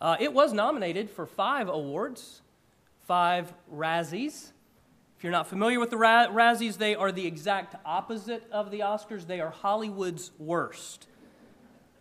uh, 0.00 0.16
it 0.18 0.32
was 0.32 0.54
nominated 0.54 1.10
for 1.10 1.26
five 1.26 1.68
awards, 1.68 2.40
five 3.06 3.52
Razzies. 3.70 4.52
If 5.18 5.24
you're 5.24 5.32
not 5.32 5.48
familiar 5.48 5.78
with 5.78 5.90
the 5.90 5.98
Ra- 5.98 6.28
Razzies, 6.28 6.78
they 6.78 6.94
are 6.94 7.12
the 7.12 7.26
exact 7.26 7.74
opposite 7.84 8.48
of 8.50 8.70
the 8.70 8.80
Oscars. 8.80 9.26
They 9.26 9.40
are 9.40 9.50
Hollywood's 9.50 10.30
worst. 10.38 11.08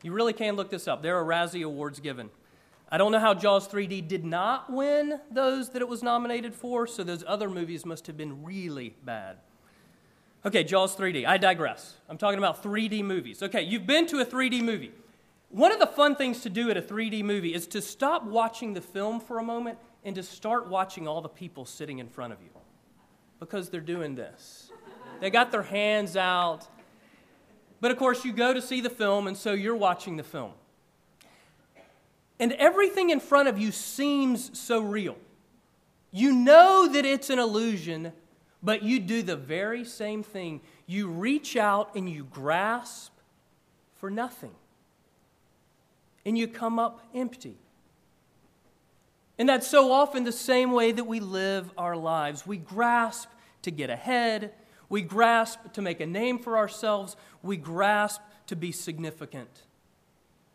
You 0.03 0.13
really 0.13 0.33
can 0.33 0.55
look 0.55 0.69
this 0.69 0.87
up. 0.87 1.01
There 1.01 1.17
are 1.17 1.25
Razzie 1.25 1.65
Awards 1.65 1.99
given. 1.99 2.29
I 2.89 2.97
don't 2.97 3.11
know 3.11 3.19
how 3.19 3.33
Jaws 3.33 3.67
3D 3.67 4.07
did 4.07 4.23
not 4.23 4.71
win 4.71 5.19
those 5.29 5.69
that 5.71 5.81
it 5.81 5.87
was 5.87 6.01
nominated 6.01 6.55
for, 6.55 6.87
so 6.87 7.03
those 7.03 7.23
other 7.27 7.49
movies 7.49 7.85
must 7.85 8.07
have 8.07 8.15
been 8.15 8.43
really 8.43 8.95
bad. 9.03 9.37
Okay, 10.45 10.63
Jaws 10.63 10.95
3D. 10.95 11.25
I 11.25 11.37
digress. 11.37 11.95
I'm 12.07 12.17
talking 12.17 12.37
about 12.37 12.63
3D 12.63 13.03
movies. 13.03 13.43
Okay, 13.43 13.61
you've 13.61 13.85
been 13.85 14.07
to 14.07 14.19
a 14.19 14.25
3D 14.25 14.61
movie. 14.61 14.93
One 15.49 15.71
of 15.73 15.79
the 15.79 15.87
fun 15.87 16.15
things 16.15 16.41
to 16.41 16.49
do 16.49 16.69
at 16.69 16.77
a 16.77 16.81
3D 16.81 17.23
movie 17.23 17.53
is 17.53 17.67
to 17.67 17.81
stop 17.81 18.23
watching 18.23 18.73
the 18.73 18.81
film 18.81 19.19
for 19.19 19.39
a 19.39 19.43
moment 19.43 19.77
and 20.05 20.15
to 20.15 20.23
start 20.23 20.69
watching 20.69 21.07
all 21.07 21.21
the 21.21 21.29
people 21.29 21.65
sitting 21.65 21.99
in 21.99 22.07
front 22.07 22.31
of 22.31 22.41
you 22.41 22.49
because 23.39 23.69
they're 23.69 23.81
doing 23.81 24.15
this. 24.15 24.71
They 25.19 25.29
got 25.29 25.51
their 25.51 25.63
hands 25.63 26.15
out. 26.15 26.67
But 27.81 27.91
of 27.91 27.97
course, 27.97 28.23
you 28.25 28.33
go 28.33 28.53
to 28.53 28.61
see 28.61 28.81
the 28.81 28.89
film, 28.89 29.27
and 29.27 29.35
so 29.35 29.53
you're 29.53 29.75
watching 29.75 30.17
the 30.17 30.23
film. 30.23 30.53
And 32.39 32.53
everything 32.53 33.09
in 33.09 33.19
front 33.19 33.47
of 33.47 33.57
you 33.57 33.71
seems 33.71 34.57
so 34.57 34.81
real. 34.81 35.17
You 36.11 36.33
know 36.33 36.87
that 36.91 37.05
it's 37.05 37.29
an 37.29 37.39
illusion, 37.39 38.13
but 38.61 38.83
you 38.83 38.99
do 38.99 39.23
the 39.23 39.35
very 39.35 39.83
same 39.83 40.23
thing. 40.23 40.61
You 40.85 41.07
reach 41.09 41.57
out 41.57 41.95
and 41.95 42.09
you 42.09 42.25
grasp 42.25 43.11
for 43.95 44.09
nothing, 44.11 44.53
and 46.25 46.37
you 46.37 46.47
come 46.47 46.77
up 46.77 47.03
empty. 47.15 47.57
And 49.39 49.49
that's 49.49 49.67
so 49.67 49.91
often 49.91 50.23
the 50.23 50.31
same 50.31 50.71
way 50.71 50.91
that 50.91 51.03
we 51.03 51.19
live 51.19 51.71
our 51.77 51.95
lives. 51.95 52.45
We 52.45 52.57
grasp 52.57 53.29
to 53.63 53.71
get 53.71 53.89
ahead, 53.89 54.53
we 54.89 55.01
grasp 55.01 55.73
to 55.73 55.81
make 55.81 55.99
a 55.99 56.05
name 56.05 56.39
for 56.39 56.57
ourselves, 56.57 57.15
we 57.41 57.57
grasp 57.57 58.21
to 58.47 58.55
be 58.55 58.71
significant, 58.71 59.63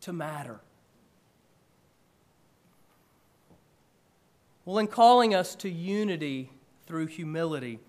to 0.01 0.13
matter. 0.13 0.59
Well, 4.65 4.77
in 4.77 4.87
calling 4.87 5.35
us 5.35 5.55
to 5.55 5.69
unity 5.69 6.49
through 6.85 7.07
humility, 7.07 7.79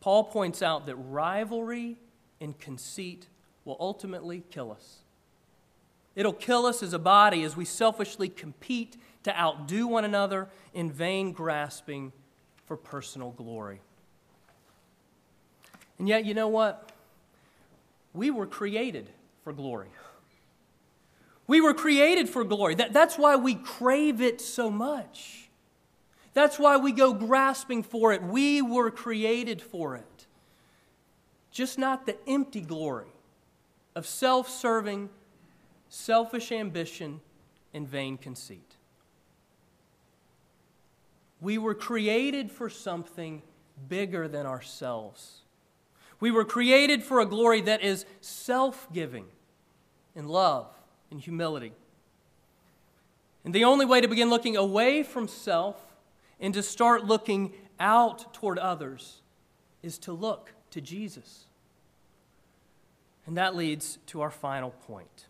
Paul 0.00 0.24
points 0.24 0.62
out 0.62 0.86
that 0.86 0.96
rivalry 0.96 1.96
and 2.40 2.58
conceit 2.58 3.28
will 3.64 3.76
ultimately 3.78 4.42
kill 4.50 4.72
us. 4.72 4.98
It'll 6.14 6.32
kill 6.32 6.66
us 6.66 6.82
as 6.82 6.92
a 6.92 6.98
body 6.98 7.42
as 7.42 7.56
we 7.56 7.64
selfishly 7.64 8.28
compete 8.28 8.96
to 9.24 9.38
outdo 9.38 9.86
one 9.86 10.04
another 10.04 10.48
in 10.72 10.90
vain 10.90 11.32
grasping 11.32 12.12
for 12.64 12.76
personal 12.76 13.30
glory. 13.32 13.80
And 15.98 16.08
yet, 16.08 16.24
you 16.24 16.34
know 16.34 16.48
what? 16.48 16.92
We 18.14 18.30
were 18.30 18.46
created 18.46 19.10
for 19.44 19.52
glory. 19.52 19.88
We 21.46 21.60
were 21.60 21.74
created 21.74 22.28
for 22.28 22.44
glory. 22.44 22.74
That, 22.74 22.92
that's 22.92 23.16
why 23.18 23.36
we 23.36 23.54
crave 23.54 24.20
it 24.20 24.40
so 24.40 24.70
much. 24.70 25.45
That's 26.36 26.58
why 26.58 26.76
we 26.76 26.92
go 26.92 27.14
grasping 27.14 27.82
for 27.82 28.12
it. 28.12 28.22
We 28.22 28.60
were 28.60 28.90
created 28.90 29.62
for 29.62 29.96
it. 29.96 30.26
Just 31.50 31.78
not 31.78 32.04
the 32.04 32.18
empty 32.28 32.60
glory 32.60 33.08
of 33.94 34.06
self 34.06 34.46
serving, 34.50 35.08
selfish 35.88 36.52
ambition, 36.52 37.22
and 37.72 37.88
vain 37.88 38.18
conceit. 38.18 38.76
We 41.40 41.56
were 41.56 41.74
created 41.74 42.52
for 42.52 42.68
something 42.68 43.40
bigger 43.88 44.28
than 44.28 44.44
ourselves. 44.44 45.40
We 46.20 46.30
were 46.30 46.44
created 46.44 47.02
for 47.02 47.20
a 47.20 47.26
glory 47.26 47.62
that 47.62 47.80
is 47.80 48.04
self 48.20 48.92
giving 48.92 49.24
in 50.14 50.28
love 50.28 50.68
and 51.10 51.18
humility. 51.18 51.72
And 53.42 53.54
the 53.54 53.64
only 53.64 53.86
way 53.86 54.02
to 54.02 54.08
begin 54.08 54.28
looking 54.28 54.58
away 54.58 55.02
from 55.02 55.28
self 55.28 55.85
and 56.40 56.54
to 56.54 56.62
start 56.62 57.04
looking 57.04 57.52
out 57.78 58.32
toward 58.34 58.58
others 58.58 59.20
is 59.82 59.98
to 59.98 60.12
look 60.12 60.52
to 60.70 60.80
Jesus. 60.80 61.44
And 63.26 63.36
that 63.36 63.56
leads 63.56 63.98
to 64.06 64.20
our 64.20 64.30
final 64.30 64.70
point. 64.70 65.26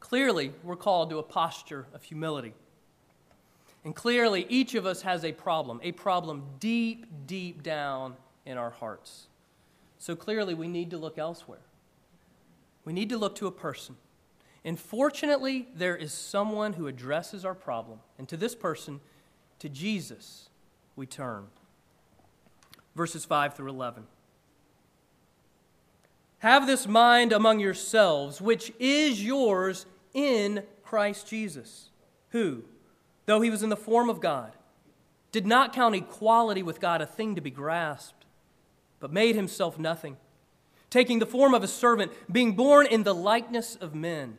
Clearly, 0.00 0.52
we're 0.62 0.76
called 0.76 1.10
to 1.10 1.18
a 1.18 1.22
posture 1.22 1.86
of 1.92 2.02
humility. 2.02 2.54
And 3.84 3.94
clearly, 3.94 4.46
each 4.48 4.74
of 4.74 4.86
us 4.86 5.02
has 5.02 5.24
a 5.24 5.32
problem, 5.32 5.80
a 5.82 5.92
problem 5.92 6.44
deep, 6.60 7.06
deep 7.26 7.62
down 7.62 8.14
in 8.46 8.56
our 8.56 8.70
hearts. 8.70 9.26
So 9.98 10.14
clearly, 10.14 10.54
we 10.54 10.68
need 10.68 10.90
to 10.90 10.98
look 10.98 11.18
elsewhere. 11.18 11.60
We 12.84 12.92
need 12.92 13.08
to 13.10 13.18
look 13.18 13.34
to 13.36 13.46
a 13.46 13.50
person. 13.50 13.96
And 14.64 14.80
fortunately, 14.80 15.68
there 15.74 15.96
is 15.96 16.12
someone 16.12 16.72
who 16.72 16.86
addresses 16.86 17.44
our 17.44 17.54
problem. 17.54 17.98
And 18.18 18.26
to 18.28 18.36
this 18.36 18.54
person, 18.54 19.00
to 19.58 19.68
Jesus, 19.68 20.48
we 20.96 21.06
turn. 21.06 21.46
Verses 22.94 23.24
5 23.24 23.54
through 23.54 23.70
11. 23.70 24.06
Have 26.38 26.66
this 26.66 26.86
mind 26.86 27.32
among 27.32 27.60
yourselves, 27.60 28.40
which 28.40 28.72
is 28.78 29.22
yours 29.22 29.86
in 30.12 30.62
Christ 30.82 31.26
Jesus, 31.26 31.90
who, 32.30 32.64
though 33.26 33.40
he 33.40 33.50
was 33.50 33.62
in 33.62 33.70
the 33.70 33.76
form 33.76 34.08
of 34.08 34.20
God, 34.20 34.52
did 35.32 35.46
not 35.46 35.72
count 35.72 35.94
equality 35.94 36.62
with 36.62 36.80
God 36.80 37.00
a 37.00 37.06
thing 37.06 37.34
to 37.34 37.40
be 37.40 37.50
grasped, 37.50 38.24
but 39.00 39.12
made 39.12 39.34
himself 39.34 39.78
nothing, 39.78 40.16
taking 40.90 41.18
the 41.18 41.26
form 41.26 41.54
of 41.54 41.64
a 41.64 41.68
servant, 41.68 42.12
being 42.30 42.52
born 42.52 42.86
in 42.86 43.02
the 43.02 43.14
likeness 43.14 43.74
of 43.76 43.94
men, 43.94 44.38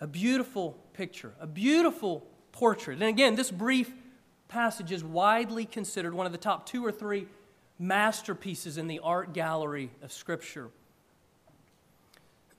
A 0.00 0.06
beautiful 0.06 0.76
picture, 0.92 1.32
a 1.40 1.46
beautiful 1.46 2.26
portrait. 2.52 2.94
And 2.94 3.04
again, 3.04 3.34
this 3.34 3.50
brief 3.50 3.92
passage 4.48 4.92
is 4.92 5.02
widely 5.02 5.64
considered 5.64 6.14
one 6.14 6.26
of 6.26 6.32
the 6.32 6.38
top 6.38 6.66
two 6.66 6.84
or 6.84 6.92
three 6.92 7.26
masterpieces 7.78 8.78
in 8.78 8.86
the 8.86 9.00
art 9.00 9.32
gallery 9.32 9.90
of 10.02 10.12
Scripture. 10.12 10.70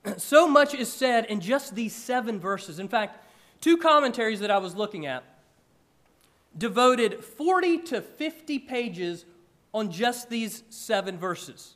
so 0.16 0.48
much 0.48 0.74
is 0.74 0.92
said 0.92 1.26
in 1.26 1.40
just 1.40 1.74
these 1.74 1.94
seven 1.94 2.38
verses. 2.38 2.78
In 2.78 2.88
fact, 2.88 3.24
two 3.60 3.76
commentaries 3.76 4.40
that 4.40 4.50
I 4.50 4.58
was 4.58 4.74
looking 4.74 5.06
at 5.06 5.24
devoted 6.56 7.22
40 7.24 7.78
to 7.78 8.00
50 8.00 8.58
pages 8.60 9.24
on 9.72 9.90
just 9.90 10.30
these 10.30 10.62
seven 10.70 11.18
verses. 11.18 11.74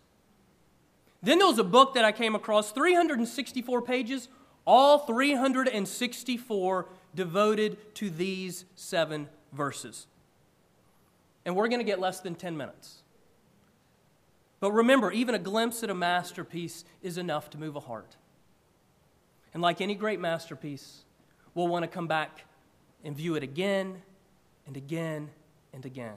Then 1.22 1.38
there 1.38 1.46
was 1.46 1.58
a 1.58 1.64
book 1.64 1.94
that 1.94 2.04
I 2.04 2.10
came 2.10 2.34
across, 2.34 2.72
364 2.72 3.82
pages, 3.82 4.28
all 4.64 5.00
364 5.00 6.86
devoted 7.14 7.94
to 7.94 8.10
these 8.10 8.64
seven 8.74 9.28
verses. 9.52 10.06
And 11.44 11.56
we're 11.56 11.68
going 11.68 11.80
to 11.80 11.84
get 11.84 12.00
less 12.00 12.20
than 12.20 12.34
10 12.34 12.56
minutes. 12.56 13.02
But 14.60 14.72
remember, 14.72 15.10
even 15.10 15.34
a 15.34 15.40
glimpse 15.40 15.82
at 15.82 15.90
a 15.90 15.94
masterpiece 15.94 16.84
is 17.02 17.18
enough 17.18 17.50
to 17.50 17.58
move 17.58 17.74
a 17.74 17.80
heart. 17.80 18.16
And 19.52 19.62
like 19.62 19.80
any 19.80 19.94
great 19.94 20.20
masterpiece, 20.20 21.02
we'll 21.54 21.68
want 21.68 21.82
to 21.82 21.88
come 21.88 22.06
back 22.06 22.44
and 23.04 23.16
view 23.16 23.34
it 23.34 23.42
again 23.42 24.02
and 24.66 24.76
again 24.76 25.30
and 25.72 25.84
again. 25.84 26.14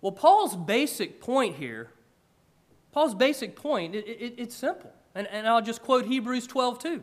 Well, 0.00 0.12
Paul's 0.12 0.56
basic 0.56 1.20
point 1.20 1.56
here, 1.56 1.90
Paul's 2.90 3.14
basic 3.14 3.54
point, 3.54 3.94
it, 3.94 4.06
it, 4.08 4.34
it's 4.36 4.54
simple. 4.54 4.92
And, 5.14 5.26
and 5.28 5.46
I'll 5.46 5.62
just 5.62 5.82
quote 5.82 6.06
Hebrews 6.06 6.46
12 6.46 6.78
too. 6.78 7.02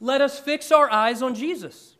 Let 0.00 0.20
us 0.20 0.38
fix 0.38 0.72
our 0.72 0.90
eyes 0.90 1.22
on 1.22 1.34
Jesus. 1.34 1.96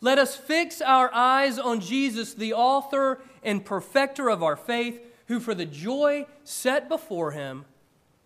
Let 0.00 0.18
us 0.18 0.36
fix 0.36 0.80
our 0.80 1.12
eyes 1.12 1.58
on 1.58 1.80
Jesus, 1.80 2.34
the 2.34 2.52
author 2.52 3.20
and 3.42 3.64
perfecter 3.64 4.28
of 4.28 4.42
our 4.42 4.56
faith, 4.56 5.00
who 5.26 5.40
for 5.40 5.54
the 5.54 5.66
joy 5.66 6.26
set 6.44 6.88
before 6.88 7.32
him 7.32 7.64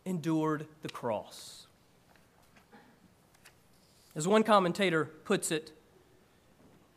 endured 0.04 0.66
the 0.82 0.88
cross. 0.88 1.66
As 4.14 4.28
one 4.28 4.42
commentator 4.42 5.06
puts 5.24 5.50
it, 5.50 5.72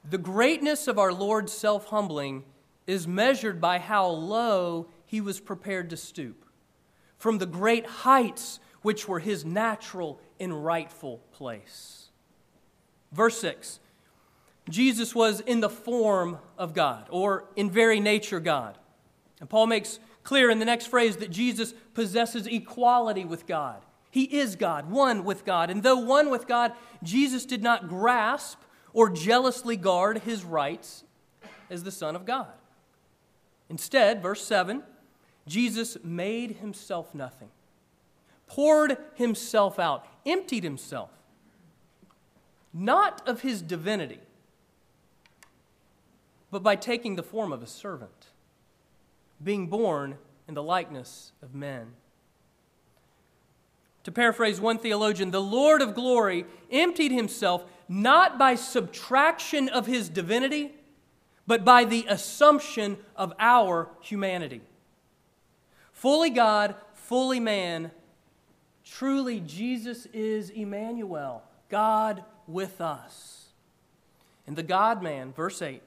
the 0.08 0.18
greatness 0.18 0.88
of 0.88 1.00
our 1.00 1.14
Lord's 1.14 1.54
self 1.54 1.88
humbling 1.88 2.44
is 2.86 3.08
measured 3.08 3.60
by 3.60 3.80
how 3.80 4.08
low 4.08 4.88
he 5.06 5.22
was 5.22 5.40
prepared 5.40 5.90
to 5.90 5.98
stoop 5.98 6.46
from 7.18 7.38
the 7.38 7.46
great 7.46 7.86
heights 7.86 8.60
which 8.86 9.08
were 9.08 9.18
his 9.18 9.44
natural 9.44 10.22
and 10.40 10.64
rightful 10.64 11.18
place. 11.32 12.10
Verse 13.12 13.40
6 13.40 13.80
Jesus 14.70 15.16
was 15.16 15.40
in 15.40 15.60
the 15.60 15.70
form 15.70 16.38
of 16.56 16.76
God, 16.76 17.08
or 17.10 17.46
in 17.56 17.72
very 17.72 18.00
nature 18.00 18.40
God. 18.40 18.78
And 19.40 19.50
Paul 19.50 19.66
makes 19.66 20.00
clear 20.24 20.52
in 20.52 20.60
the 20.60 20.66
next 20.66 20.86
phrase 20.86 21.18
that 21.18 21.32
Jesus 21.32 21.74
possesses 21.96 22.46
equality 22.46 23.26
with 23.26 23.48
God. 23.48 23.82
He 24.12 24.24
is 24.24 24.56
God, 24.56 24.92
one 24.92 25.24
with 25.24 25.46
God. 25.46 25.72
And 25.72 25.82
though 25.82 25.98
one 25.98 26.30
with 26.30 26.48
God, 26.48 26.72
Jesus 27.02 27.44
did 27.44 27.64
not 27.64 27.90
grasp 27.90 28.60
or 28.94 29.10
jealously 29.10 29.78
guard 29.78 30.20
his 30.20 30.44
rights 30.44 31.04
as 31.72 31.84
the 31.84 31.92
Son 31.92 32.16
of 32.16 32.24
God. 32.24 32.54
Instead, 33.68 34.22
verse 34.22 34.46
7, 34.46 34.84
Jesus 35.48 35.98
made 36.04 36.58
himself 36.58 37.14
nothing, 37.16 37.50
poured 38.48 38.98
himself 39.16 39.80
out, 39.80 40.08
emptied 40.26 40.64
himself, 40.64 41.10
not 42.74 43.28
of 43.28 43.42
his 43.42 43.62
divinity, 43.62 44.20
but 46.52 46.64
by 46.64 46.76
taking 46.76 47.16
the 47.16 47.24
form 47.24 47.52
of 47.52 47.62
a 47.62 47.68
servant, 47.68 48.28
being 49.44 49.68
born 49.68 50.18
in 50.48 50.54
the 50.54 50.64
likeness 50.64 51.32
of 51.42 51.54
men. 51.54 51.94
To 54.04 54.12
paraphrase 54.12 54.62
one 54.62 54.78
theologian, 54.78 55.32
the 55.32 55.42
Lord 55.42 55.82
of 55.82 55.96
glory 55.96 56.46
emptied 56.72 57.12
himself 57.12 57.66
not 57.90 58.38
by 58.38 58.56
subtraction 58.56 59.68
of 59.68 59.88
his 59.88 60.10
divinity, 60.10 60.74
but 61.48 61.66
by 61.66 61.86
the 61.86 62.06
assumption 62.08 62.98
of 63.16 63.34
our 63.40 63.90
humanity. 64.02 64.62
Fully 65.92 66.30
God, 66.30 66.76
fully 66.94 67.40
man, 67.40 67.92
truly 68.86 69.40
Jesus 69.40 70.06
is 70.08 70.50
Emmanuel, 70.50 71.44
God 71.70 72.24
with 72.48 72.80
us. 72.80 73.50
And 74.48 74.56
the 74.56 74.64
God 74.64 75.02
man, 75.02 75.34
verse 75.34 75.62
8, 75.62 75.82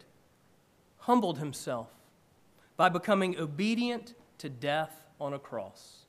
humbled 0.98 1.38
himself 1.38 1.88
by 2.76 2.88
becoming 2.88 3.38
obedient 3.38 4.14
to 4.38 4.48
death 4.48 5.00
on 5.20 5.32
a 5.32 5.38
cross. 5.38 6.04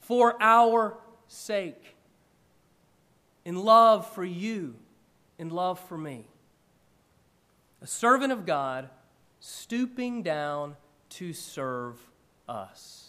For 0.00 0.36
our 0.40 0.96
sake, 1.28 1.96
in 3.44 3.56
love 3.56 4.10
for 4.14 4.24
you, 4.24 4.74
in 5.38 5.50
love 5.50 5.78
for 5.80 5.98
me. 5.98 6.26
A 7.82 7.86
servant 7.86 8.32
of 8.32 8.46
God 8.46 8.88
stooping 9.40 10.22
down 10.22 10.76
to 11.10 11.32
serve 11.32 11.98
us. 12.48 13.03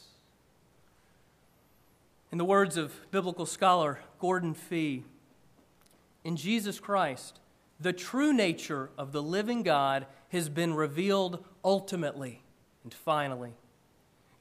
In 2.35 2.37
the 2.37 2.43
words 2.43 2.75
of 2.75 2.93
biblical 3.11 3.45
scholar 3.45 4.01
Gordon 4.19 4.53
Fee, 4.55 5.05
in 6.25 6.35
Jesus 6.35 6.81
Christ, 6.81 7.39
the 7.79 7.93
true 7.93 8.33
nature 8.33 8.89
of 8.97 9.13
the 9.13 9.23
living 9.23 9.63
God 9.63 10.05
has 10.33 10.49
been 10.49 10.73
revealed 10.73 11.45
ultimately 11.63 12.41
and 12.83 12.93
finally. 12.93 13.53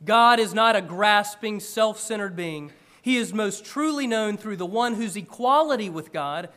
God 0.05 0.41
is 0.41 0.53
not 0.53 0.75
a 0.75 0.83
grasping, 0.83 1.61
self 1.61 2.01
centered 2.01 2.35
being. 2.35 2.73
He 3.01 3.17
is 3.17 3.33
most 3.33 3.65
truly 3.65 4.09
known 4.09 4.39
through 4.39 4.57
the 4.57 4.67
one 4.67 4.95
whose 4.95 5.15
equality 5.15 5.89
with 5.89 6.13
God 6.13 6.49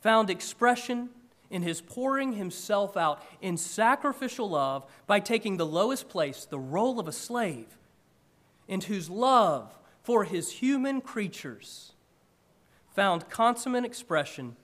found 0.00 0.30
expression 0.30 1.10
in 1.50 1.60
his 1.60 1.82
pouring 1.82 2.32
himself 2.32 2.96
out 2.96 3.22
in 3.42 3.58
sacrificial 3.58 4.48
love 4.48 4.90
by 5.06 5.20
taking 5.20 5.58
the 5.58 5.66
lowest 5.66 6.08
place, 6.08 6.46
the 6.46 6.58
role 6.58 6.98
of 6.98 7.06
a 7.06 7.12
slave, 7.12 7.76
and 8.66 8.84
whose 8.84 9.10
love 9.10 9.76
for 10.02 10.24
his 10.24 10.52
human 10.52 11.00
creatures 11.00 11.92
found 12.94 13.28
consummate 13.30 13.84
expression 13.84 14.56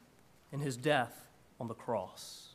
in 0.53 0.61
his 0.61 0.77
death 0.77 1.27
on 1.61 1.69
the 1.69 1.75
cross. 1.75 2.55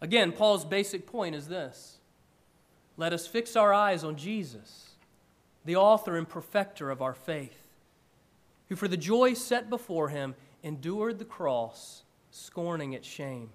Again, 0.00 0.32
Paul's 0.32 0.64
basic 0.64 1.06
point 1.06 1.34
is 1.34 1.48
this 1.48 1.98
let 2.96 3.12
us 3.12 3.26
fix 3.26 3.56
our 3.56 3.72
eyes 3.72 4.02
on 4.04 4.16
Jesus, 4.16 4.90
the 5.64 5.76
author 5.76 6.16
and 6.16 6.28
perfecter 6.28 6.90
of 6.90 7.00
our 7.02 7.14
faith, 7.14 7.68
who 8.68 8.76
for 8.76 8.88
the 8.88 8.96
joy 8.96 9.34
set 9.34 9.70
before 9.70 10.08
him 10.08 10.34
endured 10.62 11.18
the 11.18 11.24
cross, 11.24 12.02
scorning 12.30 12.92
its 12.92 13.06
shame. 13.06 13.50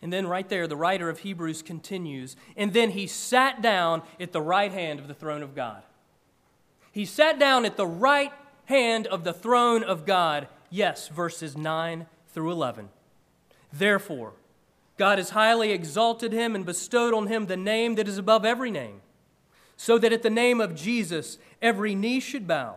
And 0.00 0.12
then, 0.12 0.26
right 0.26 0.48
there, 0.48 0.66
the 0.66 0.76
writer 0.76 1.08
of 1.08 1.20
Hebrews 1.20 1.62
continues, 1.62 2.36
and 2.56 2.72
then 2.72 2.90
he 2.90 3.06
sat 3.06 3.60
down 3.60 4.02
at 4.20 4.32
the 4.32 4.40
right 4.40 4.70
hand 4.70 5.00
of 5.00 5.08
the 5.08 5.14
throne 5.14 5.42
of 5.42 5.54
God. 5.54 5.82
He 6.92 7.04
sat 7.04 7.38
down 7.38 7.64
at 7.64 7.76
the 7.76 7.86
right 7.86 8.32
hand 8.66 9.06
of 9.08 9.24
the 9.24 9.32
throne 9.32 9.82
of 9.82 10.06
God. 10.06 10.46
Yes, 10.70 11.08
verses 11.08 11.56
9 11.56 12.06
through 12.28 12.52
11. 12.52 12.90
Therefore, 13.72 14.34
God 14.96 15.18
has 15.18 15.30
highly 15.30 15.72
exalted 15.72 16.32
him 16.32 16.54
and 16.54 16.64
bestowed 16.64 17.14
on 17.14 17.26
him 17.26 17.46
the 17.46 17.56
name 17.56 17.94
that 17.96 18.08
is 18.08 18.18
above 18.18 18.44
every 18.44 18.70
name, 18.70 19.00
so 19.76 19.98
that 19.98 20.12
at 20.12 20.22
the 20.22 20.30
name 20.30 20.60
of 20.60 20.74
Jesus 20.74 21.38
every 21.60 21.94
knee 21.94 22.20
should 22.20 22.46
bow 22.46 22.76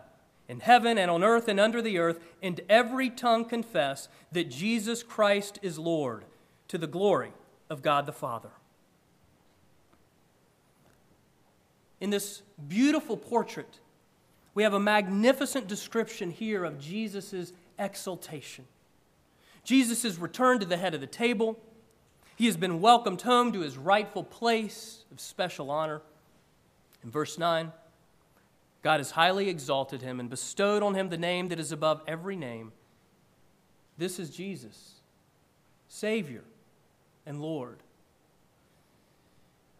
in 0.51 0.59
heaven 0.59 0.97
and 0.97 1.09
on 1.09 1.23
earth 1.23 1.47
and 1.47 1.61
under 1.61 1.81
the 1.81 1.97
earth, 1.97 2.19
and 2.41 2.59
every 2.67 3.09
tongue 3.09 3.45
confess 3.45 4.09
that 4.33 4.49
Jesus 4.49 5.01
Christ 5.01 5.57
is 5.61 5.79
Lord, 5.79 6.25
to 6.71 6.77
the 6.77 6.87
glory 6.87 7.33
of 7.69 7.81
God 7.81 8.05
the 8.05 8.13
Father. 8.13 8.51
In 11.99 12.11
this 12.11 12.43
beautiful 12.65 13.17
portrait, 13.17 13.81
we 14.53 14.63
have 14.63 14.73
a 14.73 14.79
magnificent 14.79 15.67
description 15.67 16.31
here 16.31 16.63
of 16.63 16.79
Jesus' 16.79 17.51
exaltation. 17.77 18.63
Jesus 19.65 20.05
is 20.05 20.17
returned 20.17 20.61
to 20.61 20.65
the 20.65 20.77
head 20.77 20.93
of 20.93 21.01
the 21.01 21.07
table. 21.07 21.59
He 22.37 22.45
has 22.45 22.55
been 22.55 22.79
welcomed 22.79 23.23
home 23.23 23.51
to 23.51 23.59
his 23.59 23.77
rightful 23.77 24.23
place 24.23 25.03
of 25.11 25.19
special 25.19 25.69
honor. 25.69 26.01
In 27.03 27.11
verse 27.11 27.37
9, 27.37 27.73
God 28.81 29.01
has 29.01 29.11
highly 29.11 29.49
exalted 29.49 30.01
him 30.01 30.21
and 30.21 30.29
bestowed 30.29 30.83
on 30.83 30.95
him 30.95 31.09
the 31.09 31.17
name 31.17 31.49
that 31.49 31.59
is 31.59 31.73
above 31.73 32.01
every 32.07 32.37
name. 32.37 32.71
This 33.97 34.19
is 34.19 34.29
Jesus, 34.29 35.01
Savior 35.89 36.43
and 37.25 37.41
Lord. 37.41 37.79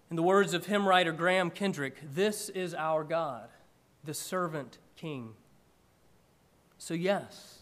In 0.10 0.15
the 0.15 0.23
words 0.23 0.54
of 0.54 0.65
hymn 0.65 0.88
writer 0.88 1.12
Graham 1.12 1.49
Kendrick, 1.49 1.97
this 2.13 2.49
is 2.49 2.73
our 2.73 3.04
God, 3.04 3.47
the 4.04 4.13
servant 4.13 4.77
king. 4.97 5.34
So, 6.77 6.93
yes, 6.93 7.60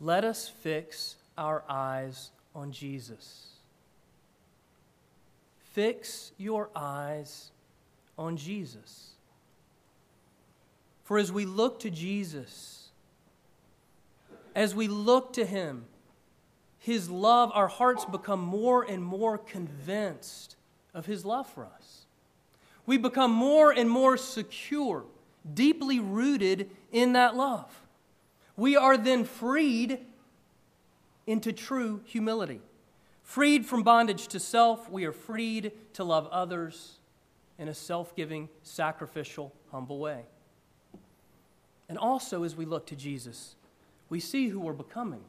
let 0.00 0.24
us 0.24 0.48
fix 0.48 1.16
our 1.36 1.64
eyes 1.68 2.30
on 2.54 2.70
Jesus. 2.70 3.48
Fix 5.72 6.30
your 6.38 6.70
eyes 6.76 7.50
on 8.16 8.36
Jesus. 8.36 9.10
For 11.02 11.18
as 11.18 11.32
we 11.32 11.44
look 11.44 11.80
to 11.80 11.90
Jesus, 11.90 12.90
as 14.54 14.74
we 14.74 14.86
look 14.86 15.32
to 15.32 15.44
Him, 15.44 15.86
His 16.84 17.08
love, 17.08 17.50
our 17.54 17.66
hearts 17.66 18.04
become 18.04 18.40
more 18.40 18.82
and 18.82 19.02
more 19.02 19.38
convinced 19.38 20.56
of 20.92 21.06
His 21.06 21.24
love 21.24 21.46
for 21.46 21.64
us. 21.64 22.04
We 22.84 22.98
become 22.98 23.30
more 23.30 23.72
and 23.72 23.88
more 23.88 24.18
secure, 24.18 25.04
deeply 25.54 25.98
rooted 25.98 26.68
in 26.92 27.14
that 27.14 27.36
love. 27.36 27.74
We 28.54 28.76
are 28.76 28.98
then 28.98 29.24
freed 29.24 29.98
into 31.26 31.54
true 31.54 32.02
humility. 32.04 32.60
Freed 33.22 33.64
from 33.64 33.82
bondage 33.82 34.28
to 34.28 34.38
self, 34.38 34.90
we 34.90 35.06
are 35.06 35.12
freed 35.12 35.72
to 35.94 36.04
love 36.04 36.28
others 36.30 36.98
in 37.58 37.68
a 37.68 37.74
self 37.74 38.14
giving, 38.14 38.50
sacrificial, 38.62 39.54
humble 39.70 40.00
way. 40.00 40.26
And 41.88 41.96
also, 41.96 42.44
as 42.44 42.54
we 42.54 42.66
look 42.66 42.84
to 42.88 42.94
Jesus, 42.94 43.56
we 44.10 44.20
see 44.20 44.48
who 44.48 44.60
we're 44.60 44.74
becoming, 44.74 45.24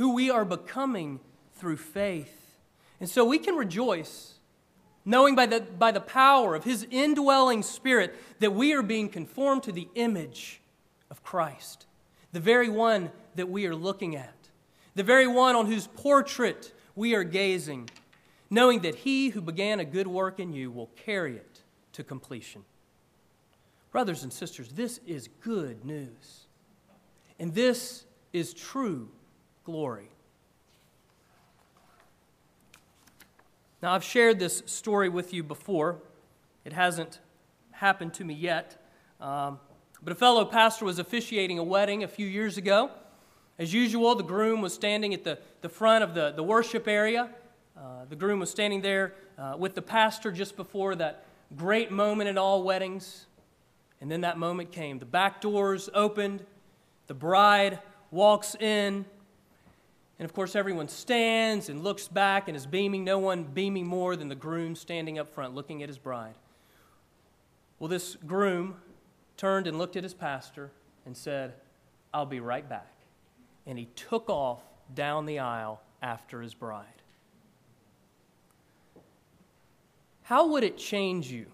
who 0.00 0.14
we 0.14 0.30
are 0.30 0.46
becoming 0.46 1.20
through 1.56 1.76
faith. 1.76 2.56
And 3.00 3.08
so 3.10 3.22
we 3.22 3.38
can 3.38 3.54
rejoice 3.54 4.38
knowing 5.04 5.34
by 5.34 5.44
the, 5.44 5.60
by 5.60 5.92
the 5.92 6.00
power 6.00 6.54
of 6.54 6.64
His 6.64 6.86
indwelling 6.90 7.62
Spirit 7.62 8.14
that 8.38 8.54
we 8.54 8.72
are 8.72 8.80
being 8.80 9.10
conformed 9.10 9.62
to 9.64 9.72
the 9.72 9.88
image 9.96 10.62
of 11.10 11.22
Christ, 11.22 11.84
the 12.32 12.40
very 12.40 12.70
one 12.70 13.10
that 13.34 13.50
we 13.50 13.66
are 13.66 13.74
looking 13.74 14.16
at, 14.16 14.48
the 14.94 15.02
very 15.02 15.26
one 15.26 15.54
on 15.54 15.66
whose 15.66 15.86
portrait 15.86 16.72
we 16.96 17.14
are 17.14 17.22
gazing, 17.22 17.90
knowing 18.48 18.80
that 18.80 18.94
He 18.94 19.28
who 19.28 19.42
began 19.42 19.80
a 19.80 19.84
good 19.84 20.06
work 20.06 20.40
in 20.40 20.54
you 20.54 20.70
will 20.70 20.88
carry 20.96 21.36
it 21.36 21.60
to 21.92 22.02
completion. 22.02 22.64
Brothers 23.92 24.22
and 24.22 24.32
sisters, 24.32 24.70
this 24.70 24.98
is 25.06 25.28
good 25.42 25.84
news. 25.84 26.46
And 27.38 27.54
this 27.54 28.06
is 28.32 28.54
true 28.54 29.10
glory. 29.70 30.08
Now, 33.80 33.92
I've 33.92 34.02
shared 34.02 34.40
this 34.40 34.64
story 34.66 35.08
with 35.08 35.32
you 35.32 35.44
before. 35.44 35.98
It 36.64 36.72
hasn't 36.72 37.20
happened 37.70 38.12
to 38.14 38.24
me 38.24 38.34
yet. 38.34 38.84
Um, 39.20 39.60
but 40.02 40.12
a 40.12 40.16
fellow 40.16 40.44
pastor 40.44 40.84
was 40.84 40.98
officiating 40.98 41.60
a 41.60 41.62
wedding 41.62 42.02
a 42.02 42.08
few 42.08 42.26
years 42.26 42.56
ago. 42.56 42.90
As 43.60 43.72
usual, 43.72 44.16
the 44.16 44.24
groom 44.24 44.60
was 44.60 44.74
standing 44.74 45.14
at 45.14 45.22
the, 45.22 45.38
the 45.60 45.68
front 45.68 46.02
of 46.02 46.14
the, 46.14 46.32
the 46.32 46.42
worship 46.42 46.88
area. 46.88 47.30
Uh, 47.78 48.06
the 48.08 48.16
groom 48.16 48.40
was 48.40 48.50
standing 48.50 48.80
there 48.80 49.14
uh, 49.38 49.54
with 49.56 49.76
the 49.76 49.82
pastor 49.82 50.32
just 50.32 50.56
before 50.56 50.96
that 50.96 51.24
great 51.56 51.92
moment 51.92 52.28
in 52.28 52.36
all 52.36 52.64
weddings. 52.64 53.26
And 54.00 54.10
then 54.10 54.22
that 54.22 54.36
moment 54.36 54.72
came. 54.72 54.98
The 54.98 55.06
back 55.06 55.40
doors 55.40 55.88
opened, 55.94 56.44
the 57.06 57.14
bride 57.14 57.78
walks 58.10 58.56
in, 58.56 59.04
and 60.20 60.24
of 60.26 60.34
course, 60.34 60.54
everyone 60.54 60.86
stands 60.86 61.70
and 61.70 61.82
looks 61.82 62.06
back 62.06 62.46
and 62.46 62.56
is 62.56 62.66
beaming, 62.66 63.02
no 63.02 63.18
one 63.18 63.42
beaming 63.42 63.86
more 63.86 64.14
than 64.14 64.28
the 64.28 64.34
groom 64.36 64.76
standing 64.76 65.18
up 65.18 65.34
front 65.34 65.54
looking 65.54 65.82
at 65.82 65.88
his 65.88 65.98
bride. 65.98 66.34
Well, 67.78 67.88
this 67.88 68.16
groom 68.26 68.76
turned 69.38 69.66
and 69.66 69.78
looked 69.78 69.96
at 69.96 70.04
his 70.04 70.12
pastor 70.12 70.70
and 71.06 71.16
said, 71.16 71.54
I'll 72.12 72.26
be 72.26 72.38
right 72.38 72.68
back 72.68 72.92
and 73.66 73.78
he 73.78 73.86
took 73.96 74.28
off 74.28 74.60
down 74.94 75.24
the 75.24 75.38
aisle 75.38 75.80
after 76.02 76.42
his 76.42 76.52
bride. 76.52 76.84
How 80.22 80.48
would 80.48 80.64
it 80.64 80.76
change 80.76 81.30
you 81.30 81.46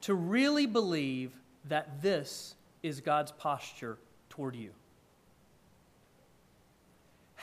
to 0.00 0.14
really 0.14 0.64
believe 0.66 1.32
that 1.68 2.00
this 2.00 2.54
is 2.82 3.00
God's 3.00 3.32
posture 3.32 3.98
toward 4.30 4.56
you? 4.56 4.70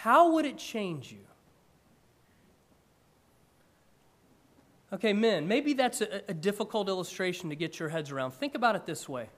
How 0.02 0.34
would 0.34 0.46
it 0.46 0.60
change 0.60 1.12
you? 1.12 1.26
Okay, 4.94 5.12
men, 5.12 5.48
maybe 5.48 5.74
that's 5.74 6.02
a, 6.02 6.22
a, 6.28 6.36
difficult 6.36 6.88
illustration 6.88 7.50
to 7.50 7.56
get 7.56 7.80
your 7.80 7.90
heads 7.90 8.12
around. 8.12 8.32
Think 8.36 8.54
about 8.54 8.76
it 8.76 8.86
this 8.86 9.10
way 9.10 9.30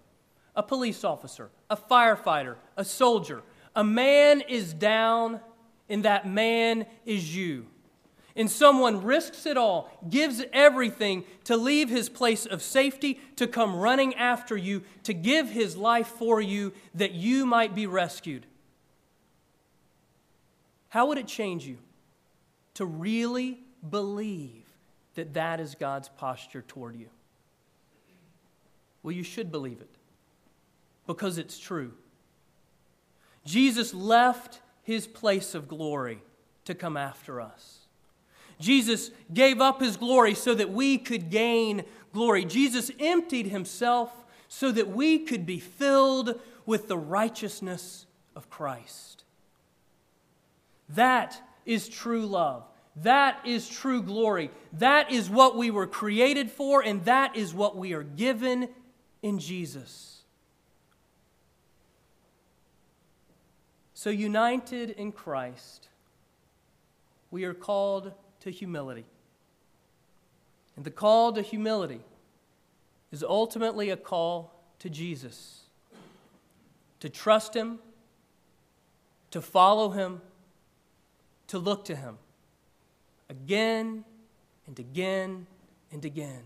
a 0.57 0.61
police 0.61 1.05
officer, 1.05 1.49
a 1.69 1.77
firefighter, 1.77 2.55
a 2.75 2.83
soldier, 2.83 3.41
a 3.73 3.85
man 3.85 4.41
is 4.41 4.73
down, 4.73 5.39
and 5.87 6.03
that 6.03 6.27
man 6.27 6.85
is 7.05 7.33
you. 7.33 7.67
And 8.35 8.51
someone 8.51 9.01
risks 9.01 9.45
it 9.45 9.55
all, 9.55 9.89
gives 10.09 10.43
everything 10.51 11.23
to 11.45 11.55
leave 11.55 11.89
his 11.89 12.09
place 12.09 12.45
of 12.45 12.61
safety, 12.61 13.21
to 13.37 13.47
come 13.47 13.77
running 13.77 14.13
after 14.15 14.57
you, 14.57 14.83
to 15.03 15.13
give 15.13 15.49
his 15.49 15.77
life 15.77 16.07
for 16.07 16.41
you 16.41 16.73
that 16.95 17.13
you 17.13 17.45
might 17.45 17.73
be 17.73 17.87
rescued. 17.87 18.45
How 20.89 21.07
would 21.07 21.17
it 21.17 21.27
change 21.27 21.65
you 21.65 21.77
to 22.75 22.85
really 22.85 23.59
believe 23.87 24.65
that 25.15 25.33
that 25.35 25.59
is 25.59 25.75
God's 25.75 26.09
posture 26.09 26.63
toward 26.67 26.95
you? 26.95 27.09
Well, 29.03 29.11
you 29.11 29.23
should 29.23 29.51
believe 29.51 29.81
it 29.81 29.95
because 31.07 31.37
it's 31.37 31.57
true. 31.57 31.93
Jesus 33.45 33.93
left 33.93 34.59
his 34.83 35.07
place 35.07 35.55
of 35.55 35.67
glory 35.67 36.19
to 36.65 36.75
come 36.75 36.97
after 36.97 37.39
us. 37.39 37.79
Jesus 38.59 39.11
gave 39.33 39.61
up 39.61 39.81
his 39.81 39.95
glory 39.95 40.33
so 40.33 40.53
that 40.53 40.71
we 40.71 40.97
could 40.97 41.29
gain 41.29 41.83
glory. 42.13 42.43
Jesus 42.43 42.91
emptied 42.99 43.47
himself 43.47 44.11
so 44.49 44.71
that 44.71 44.89
we 44.89 45.19
could 45.19 45.45
be 45.45 45.59
filled 45.59 46.39
with 46.65 46.87
the 46.87 46.97
righteousness 46.97 48.05
of 48.35 48.49
Christ. 48.49 49.23
That 50.89 51.41
is 51.65 51.87
true 51.87 52.25
love. 52.25 52.63
That 52.97 53.45
is 53.45 53.69
true 53.69 54.01
glory. 54.01 54.51
That 54.73 55.11
is 55.11 55.29
what 55.29 55.55
we 55.55 55.71
were 55.71 55.87
created 55.87 56.51
for, 56.51 56.81
and 56.81 57.05
that 57.05 57.35
is 57.35 57.53
what 57.53 57.77
we 57.77 57.93
are 57.93 58.03
given 58.03 58.69
in 59.21 59.39
Jesus. 59.39 60.23
So, 63.93 64.09
united 64.09 64.91
in 64.91 65.11
Christ, 65.11 65.89
we 67.31 67.43
are 67.43 67.53
called 67.53 68.13
to 68.41 68.49
humility. 68.49 69.05
And 70.75 70.85
the 70.85 70.91
call 70.91 71.33
to 71.33 71.41
humility 71.41 72.01
is 73.11 73.23
ultimately 73.23 73.89
a 73.89 73.97
call 73.97 74.53
to 74.79 74.89
Jesus 74.89 75.63
to 76.99 77.09
trust 77.09 77.53
Him, 77.53 77.79
to 79.31 79.41
follow 79.41 79.89
Him, 79.89 80.21
to 81.49 81.59
look 81.59 81.85
to 81.85 81.95
Him 81.95 82.17
again 83.29 84.03
and 84.65 84.79
again 84.79 85.45
and 85.91 86.05
again. 86.05 86.43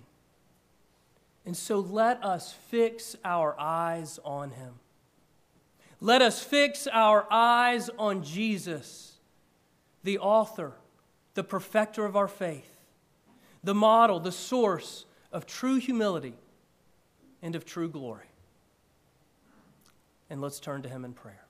And 1.46 1.56
so 1.56 1.80
let 1.80 2.24
us 2.24 2.54
fix 2.70 3.16
our 3.24 3.58
eyes 3.60 4.20
on 4.24 4.52
Him. 4.52 4.74
Let 6.00 6.22
us 6.22 6.44
fix 6.44 6.86
our 6.88 7.26
eyes 7.32 7.90
on 7.98 8.24
Jesus, 8.24 9.14
the 10.04 10.20
author, 10.20 10.74
the 11.34 11.44
perfecter 11.44 12.06
of 12.06 12.18
our 12.18 12.28
faith, 12.28 12.76
the 13.64 13.74
model, 13.74 14.20
the 14.20 14.32
source 14.32 15.06
of 15.32 15.46
true 15.46 15.78
humility 15.78 16.34
and 17.42 17.56
of 17.56 17.66
true 17.66 17.90
glory. 17.90 18.26
And 20.30 20.42
let's 20.42 20.60
turn 20.60 20.82
to 20.82 20.90
him 20.90 21.06
in 21.06 21.14
prayer. 21.14 21.43